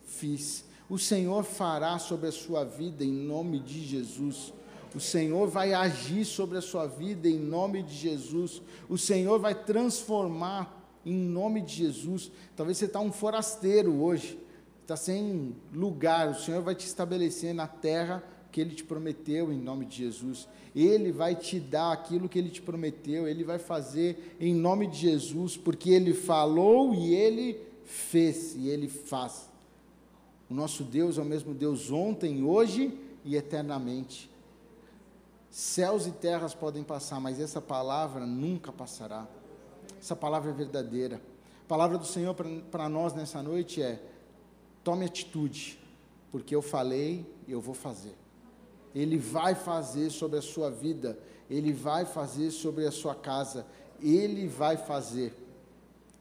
fiz. 0.06 0.64
O 0.88 0.98
Senhor 0.98 1.44
fará 1.44 1.98
sobre 1.98 2.28
a 2.28 2.32
sua 2.32 2.64
vida 2.64 3.04
em 3.04 3.12
nome 3.12 3.58
de 3.58 3.84
Jesus. 3.84 4.54
O 4.94 4.98
Senhor 4.98 5.46
vai 5.46 5.74
agir 5.74 6.24
sobre 6.24 6.56
a 6.56 6.62
sua 6.62 6.86
vida 6.86 7.28
em 7.28 7.38
nome 7.38 7.82
de 7.82 7.94
Jesus. 7.94 8.62
O 8.88 8.96
Senhor 8.96 9.38
vai 9.38 9.54
transformar 9.54 10.90
em 11.04 11.14
nome 11.14 11.60
de 11.60 11.74
Jesus. 11.74 12.32
Talvez 12.56 12.78
você 12.78 12.86
está 12.86 12.98
um 12.98 13.12
forasteiro 13.12 14.02
hoje, 14.02 14.38
está 14.80 14.96
sem 14.96 15.54
lugar. 15.70 16.30
O 16.30 16.34
Senhor 16.34 16.62
vai 16.62 16.74
te 16.74 16.86
estabelecer 16.86 17.52
na 17.52 17.66
terra 17.66 18.24
que 18.50 18.60
Ele 18.60 18.74
te 18.74 18.84
prometeu 18.84 19.52
em 19.52 19.58
nome 19.58 19.86
de 19.86 19.96
Jesus. 19.96 20.48
Ele 20.74 21.10
vai 21.10 21.34
te 21.34 21.58
dar 21.58 21.92
aquilo 21.92 22.28
que 22.28 22.38
Ele 22.38 22.50
te 22.50 22.62
prometeu, 22.62 23.26
Ele 23.26 23.44
vai 23.44 23.58
fazer 23.58 24.36
em 24.40 24.54
nome 24.54 24.86
de 24.86 24.98
Jesus, 24.98 25.56
porque 25.56 25.90
Ele 25.90 26.14
falou 26.14 26.94
e 26.94 27.14
Ele 27.14 27.60
fez 27.84 28.54
e 28.56 28.68
Ele 28.68 28.88
faz. 28.88 29.50
O 30.48 30.54
nosso 30.54 30.82
Deus 30.82 31.18
é 31.18 31.22
o 31.22 31.24
mesmo 31.24 31.54
Deus 31.54 31.90
ontem, 31.90 32.42
hoje 32.42 32.96
e 33.24 33.36
eternamente. 33.36 34.30
Céus 35.50 36.06
e 36.06 36.12
terras 36.12 36.54
podem 36.54 36.84
passar, 36.84 37.20
mas 37.20 37.40
essa 37.40 37.60
palavra 37.60 38.24
nunca 38.24 38.72
passará. 38.72 39.26
Essa 40.00 40.14
palavra 40.14 40.50
é 40.50 40.54
verdadeira. 40.54 41.20
A 41.64 41.68
palavra 41.68 41.98
do 41.98 42.06
Senhor 42.06 42.34
para 42.70 42.88
nós 42.88 43.12
nessa 43.12 43.42
noite 43.42 43.82
é: 43.82 44.00
tome 44.82 45.04
atitude, 45.04 45.78
porque 46.30 46.54
eu 46.54 46.62
falei 46.62 47.26
e 47.46 47.52
eu 47.52 47.60
vou 47.60 47.74
fazer. 47.74 48.14
Ele 48.94 49.16
vai 49.16 49.54
fazer 49.54 50.10
sobre 50.10 50.38
a 50.38 50.42
sua 50.42 50.70
vida, 50.70 51.18
Ele 51.48 51.72
vai 51.72 52.04
fazer 52.04 52.50
sobre 52.50 52.86
a 52.86 52.90
sua 52.90 53.14
casa, 53.14 53.66
Ele 54.02 54.46
vai 54.46 54.76
fazer. 54.76 55.32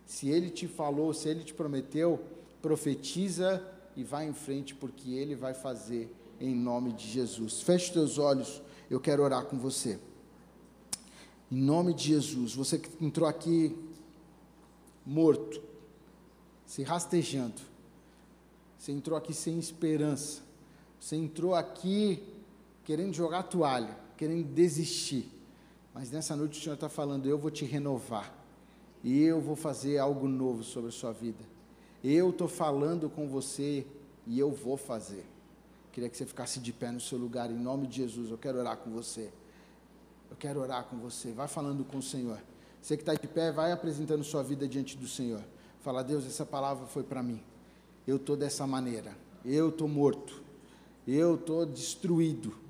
Se 0.06 0.30
Ele 0.30 0.50
te 0.50 0.68
falou, 0.68 1.14
se 1.14 1.30
Ele 1.30 1.44
te 1.44 1.54
prometeu, 1.54 2.20
profetiza 2.62 3.64
e 3.96 4.04
vai 4.04 4.28
em 4.28 4.34
frente, 4.34 4.76
porque 4.76 5.12
Ele 5.12 5.36
vai 5.36 5.54
fazer 5.54 6.14
em 6.40 6.56
nome 6.56 6.94
de 6.94 7.08
Jesus. 7.08 7.62
Feche 7.62 7.92
teus 7.92 8.18
olhos, 8.18 8.62
eu 8.90 9.00
quero 9.00 9.24
orar 9.24 9.46
com 9.46 9.58
você. 9.58 10.00
Em 11.52 11.60
nome 11.60 11.94
de 11.94 12.10
Jesus, 12.10 12.54
você 12.54 12.78
que 12.78 13.04
entrou 13.04 13.28
aqui 13.28 13.76
morto, 15.06 15.62
se 16.66 16.84
rastejando, 16.84 17.60
você 18.78 18.92
entrou 18.92 19.18
aqui 19.18 19.34
sem 19.34 19.58
esperança, 19.58 20.42
você 21.00 21.16
entrou 21.16 21.56
aqui 21.56 22.22
querendo 22.90 23.14
jogar 23.14 23.42
a 23.42 23.44
toalha, 23.44 23.96
querendo 24.18 24.44
desistir. 24.46 25.32
Mas 25.94 26.10
nessa 26.10 26.36
noite 26.36 26.60
o 26.60 26.64
Senhor 26.64 26.74
está 26.74 26.90
falando: 26.90 27.30
eu 27.30 27.38
vou 27.38 27.52
te 27.52 27.64
renovar, 27.64 28.34
e 29.04 29.22
eu 29.22 29.40
vou 29.40 29.56
fazer 29.56 30.00
algo 30.00 30.28
novo 30.28 30.64
sobre 30.64 30.90
a 30.90 30.92
sua 30.92 31.12
vida. 31.12 31.44
Eu 32.04 32.32
estou 32.32 32.48
falando 32.48 33.08
com 33.08 33.28
você 33.28 33.86
e 34.26 34.40
eu 34.40 34.50
vou 34.50 34.76
fazer. 34.76 35.24
Queria 35.92 36.10
que 36.10 36.18
você 36.18 36.26
ficasse 36.26 36.60
de 36.60 36.74
pé 36.74 36.90
no 36.90 37.00
seu 37.00 37.20
lugar, 37.20 37.52
em 37.52 37.60
nome 37.60 37.86
de 37.86 37.98
Jesus. 37.98 38.32
Eu 38.32 38.40
quero 38.40 38.58
orar 38.58 38.78
com 38.78 38.90
você. 38.90 39.30
Eu 40.32 40.36
quero 40.36 40.60
orar 40.60 40.86
com 40.86 40.98
você. 40.98 41.32
Vai 41.32 41.48
falando 41.48 41.84
com 41.84 42.00
o 42.00 42.02
Senhor. 42.02 42.40
Você 42.82 42.98
que 42.98 43.04
está 43.04 43.14
de 43.14 43.28
pé, 43.28 43.52
vai 43.52 43.72
apresentando 43.72 44.24
sua 44.24 44.42
vida 44.42 44.68
diante 44.68 44.98
do 44.98 45.08
Senhor. 45.08 45.44
Fala, 45.82 46.04
Deus, 46.04 46.26
essa 46.26 46.46
palavra 46.46 46.88
foi 46.88 47.04
para 47.04 47.22
mim. 47.22 47.40
Eu 48.08 48.16
estou 48.16 48.36
dessa 48.36 48.66
maneira. 48.66 49.16
Eu 49.46 49.70
estou 49.70 49.88
morto. 49.88 50.42
Eu 51.08 51.36
estou 51.36 51.68
destruído 51.68 52.68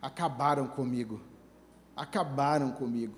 acabaram 0.00 0.66
comigo. 0.68 1.20
Acabaram 1.94 2.72
comigo. 2.72 3.14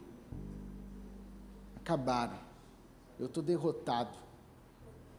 Acabaram. 1.76 2.38
Eu 3.18 3.26
estou 3.26 3.42
derrotado. 3.42 4.16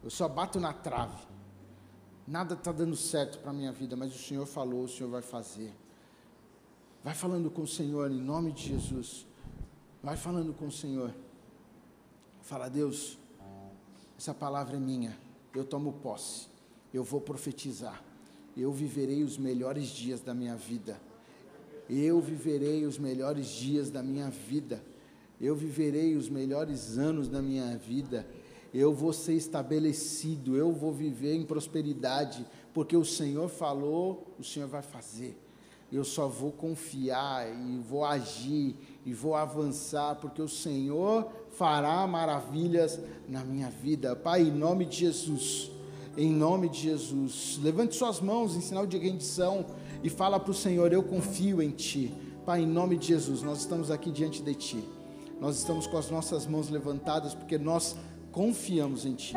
Eu 0.03 0.09
só 0.09 0.27
bato 0.27 0.59
na 0.59 0.73
trave. 0.73 1.25
Nada 2.27 2.53
está 2.55 2.71
dando 2.71 2.95
certo 2.95 3.39
para 3.39 3.51
a 3.51 3.53
minha 3.53 3.71
vida, 3.71 3.95
mas 3.95 4.13
o 4.13 4.17
Senhor 4.17 4.45
falou, 4.45 4.83
o 4.83 4.87
Senhor 4.87 5.09
vai 5.09 5.21
fazer. 5.21 5.73
Vai 7.03 7.13
falando 7.13 7.49
com 7.49 7.61
o 7.61 7.67
Senhor 7.67 8.09
em 8.11 8.19
nome 8.19 8.51
de 8.51 8.63
Jesus. 8.69 9.25
Vai 10.01 10.15
falando 10.15 10.53
com 10.53 10.67
o 10.67 10.71
Senhor. 10.71 11.13
Fala, 12.41 12.69
Deus, 12.69 13.17
essa 14.17 14.33
palavra 14.33 14.77
é 14.77 14.79
minha. 14.79 15.17
Eu 15.53 15.65
tomo 15.65 15.93
posse. 15.93 16.47
Eu 16.93 17.03
vou 17.03 17.19
profetizar. 17.19 18.01
Eu 18.55 18.71
viverei 18.71 19.23
os 19.23 19.37
melhores 19.37 19.87
dias 19.87 20.21
da 20.21 20.33
minha 20.33 20.55
vida 20.55 20.99
eu 21.89 22.19
viverei 22.19 22.85
os 22.85 22.97
melhores 22.97 23.47
dias 23.47 23.89
da 23.89 24.01
minha 24.01 24.29
vida, 24.29 24.83
eu 25.39 25.55
viverei 25.55 26.15
os 26.15 26.29
melhores 26.29 26.97
anos 26.97 27.27
da 27.27 27.41
minha 27.41 27.77
vida, 27.77 28.25
eu 28.73 28.93
vou 28.93 29.13
ser 29.13 29.33
estabelecido, 29.33 30.55
eu 30.55 30.71
vou 30.71 30.91
viver 30.91 31.35
em 31.35 31.45
prosperidade, 31.45 32.45
porque 32.73 32.97
o 32.97 33.05
Senhor 33.05 33.49
falou, 33.49 34.25
o 34.39 34.43
Senhor 34.43 34.67
vai 34.67 34.81
fazer. 34.81 35.37
Eu 35.91 36.03
só 36.03 36.27
vou 36.27 36.51
confiar 36.51 37.47
e 37.47 37.77
vou 37.77 38.03
agir 38.03 38.75
e 39.05 39.13
vou 39.13 39.35
avançar, 39.35 40.15
porque 40.15 40.41
o 40.41 40.47
Senhor 40.47 41.27
fará 41.51 42.07
maravilhas 42.07 42.99
na 43.29 43.43
minha 43.43 43.69
vida. 43.69 44.15
Pai, 44.15 44.41
em 44.41 44.51
nome 44.51 44.85
de 44.85 44.97
Jesus, 44.97 45.69
em 46.17 46.31
nome 46.31 46.67
de 46.67 46.79
Jesus, 46.79 47.59
levante 47.61 47.95
suas 47.95 48.19
mãos 48.19 48.55
em 48.55 48.61
sinal 48.61 48.87
de 48.87 48.97
rendição 48.97 49.67
e 50.03 50.09
fala 50.09 50.39
para 50.39 50.51
o 50.51 50.53
Senhor: 50.53 50.91
Eu 50.91 51.01
confio 51.01 51.61
em 51.61 51.71
Ti. 51.71 52.13
Pai, 52.45 52.61
em 52.61 52.67
nome 52.67 52.97
de 52.97 53.07
Jesus, 53.07 53.41
nós 53.41 53.59
estamos 53.59 53.89
aqui 53.89 54.11
diante 54.11 54.43
de 54.43 54.53
Ti. 54.53 54.83
Nós 55.39 55.57
estamos 55.57 55.87
com 55.87 55.97
as 55.97 56.11
nossas 56.11 56.45
mãos 56.45 56.69
levantadas 56.69 57.33
porque 57.33 57.57
nós 57.57 57.95
confiamos 58.31 59.05
em 59.05 59.13
Ti. 59.13 59.33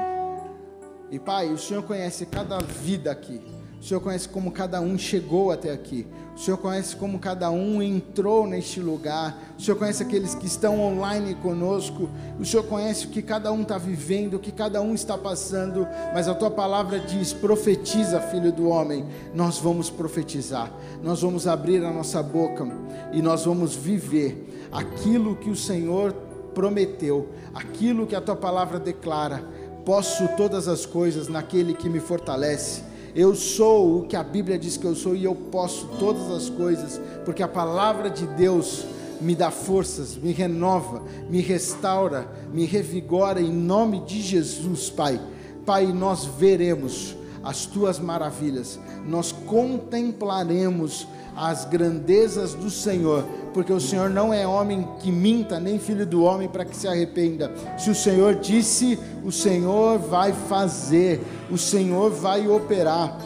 E 1.10 1.18
Pai, 1.18 1.52
o 1.52 1.58
Senhor 1.58 1.84
conhece 1.84 2.26
cada 2.26 2.58
vida 2.58 3.12
aqui. 3.12 3.40
O 3.80 3.82
Senhor 3.82 4.00
conhece 4.00 4.28
como 4.28 4.50
cada 4.50 4.80
um 4.80 4.98
chegou 4.98 5.52
até 5.52 5.70
aqui. 5.70 6.06
O 6.36 6.38
Senhor 6.38 6.58
conhece 6.58 6.94
como 6.94 7.18
cada 7.18 7.50
um 7.50 7.80
entrou 7.80 8.46
neste 8.46 8.78
lugar. 8.78 9.34
O 9.58 9.62
Senhor 9.62 9.78
conhece 9.78 10.02
aqueles 10.02 10.34
que 10.34 10.46
estão 10.46 10.78
online 10.78 11.34
conosco. 11.36 12.10
O 12.38 12.44
Senhor 12.44 12.62
conhece 12.64 13.06
o 13.06 13.08
que 13.08 13.22
cada 13.22 13.50
um 13.50 13.62
está 13.62 13.78
vivendo, 13.78 14.34
o 14.34 14.38
que 14.38 14.52
cada 14.52 14.82
um 14.82 14.94
está 14.94 15.16
passando. 15.16 15.88
Mas 16.12 16.28
a 16.28 16.34
tua 16.34 16.50
palavra 16.50 17.00
diz: 17.00 17.32
profetiza, 17.32 18.20
filho 18.20 18.52
do 18.52 18.68
homem. 18.68 19.06
Nós 19.34 19.58
vamos 19.58 19.88
profetizar. 19.88 20.70
Nós 21.02 21.22
vamos 21.22 21.46
abrir 21.46 21.82
a 21.82 21.90
nossa 21.90 22.22
boca 22.22 22.68
e 23.14 23.22
nós 23.22 23.46
vamos 23.46 23.74
viver 23.74 24.68
aquilo 24.70 25.36
que 25.36 25.48
o 25.48 25.56
Senhor 25.56 26.12
prometeu, 26.54 27.30
aquilo 27.54 28.06
que 28.06 28.14
a 28.14 28.20
tua 28.20 28.36
palavra 28.36 28.78
declara. 28.78 29.42
Posso 29.86 30.28
todas 30.36 30.68
as 30.68 30.84
coisas 30.84 31.28
naquele 31.28 31.72
que 31.72 31.88
me 31.88 31.98
fortalece. 31.98 32.82
Eu 33.16 33.34
sou 33.34 34.00
o 34.00 34.06
que 34.06 34.14
a 34.14 34.22
Bíblia 34.22 34.58
diz 34.58 34.76
que 34.76 34.84
eu 34.84 34.94
sou 34.94 35.16
e 35.16 35.24
eu 35.24 35.34
posso 35.34 35.86
todas 35.98 36.30
as 36.30 36.50
coisas, 36.50 37.00
porque 37.24 37.42
a 37.42 37.48
palavra 37.48 38.10
de 38.10 38.26
Deus 38.26 38.84
me 39.22 39.34
dá 39.34 39.50
forças, 39.50 40.18
me 40.18 40.32
renova, 40.32 41.02
me 41.30 41.40
restaura, 41.40 42.30
me 42.52 42.66
revigora 42.66 43.40
em 43.40 43.50
nome 43.50 44.00
de 44.00 44.20
Jesus, 44.20 44.90
Pai. 44.90 45.18
Pai, 45.64 45.86
nós 45.86 46.26
veremos 46.26 47.16
as 47.42 47.64
tuas 47.64 47.98
maravilhas, 47.98 48.78
nós 49.06 49.32
contemplaremos 49.32 51.08
as 51.36 51.66
grandezas 51.66 52.54
do 52.54 52.70
Senhor, 52.70 53.22
porque 53.52 53.72
o 53.72 53.80
Senhor 53.80 54.08
não 54.08 54.32
é 54.32 54.46
homem 54.46 54.88
que 55.00 55.12
minta, 55.12 55.60
nem 55.60 55.78
filho 55.78 56.06
do 56.06 56.22
homem 56.22 56.48
para 56.48 56.64
que 56.64 56.74
se 56.74 56.88
arrependa. 56.88 57.52
Se 57.78 57.90
o 57.90 57.94
Senhor 57.94 58.36
disse, 58.36 58.98
o 59.22 59.30
Senhor 59.30 59.98
vai 59.98 60.32
fazer, 60.32 61.20
o 61.50 61.58
Senhor 61.58 62.10
vai 62.10 62.48
operar. 62.48 63.18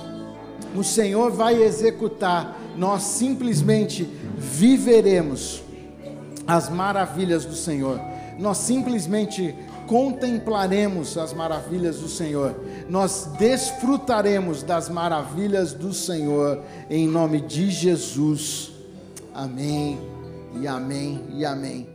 o 0.75 0.85
Senhor 0.85 1.33
vai 1.33 1.61
executar, 1.63 2.57
nós 2.77 3.03
simplesmente 3.03 4.09
viveremos 4.37 5.63
as 6.47 6.69
maravilhas 6.69 7.45
do 7.45 7.55
Senhor, 7.55 8.01
nós 8.39 8.59
simplesmente 8.59 9.55
contemplaremos 9.91 11.19
as 11.19 11.33
maravilhas 11.33 11.99
do 11.99 12.07
Senhor, 12.07 12.55
nós 12.89 13.29
desfrutaremos 13.37 14.63
das 14.63 14.89
maravilhas 14.89 15.73
do 15.73 15.93
Senhor, 15.93 16.63
em 16.89 17.09
nome 17.09 17.41
de 17.41 17.69
Jesus. 17.73 18.71
Amém, 19.35 19.99
e 20.61 20.69
amém, 20.69 21.25
e 21.35 21.45
amém. 21.45 21.90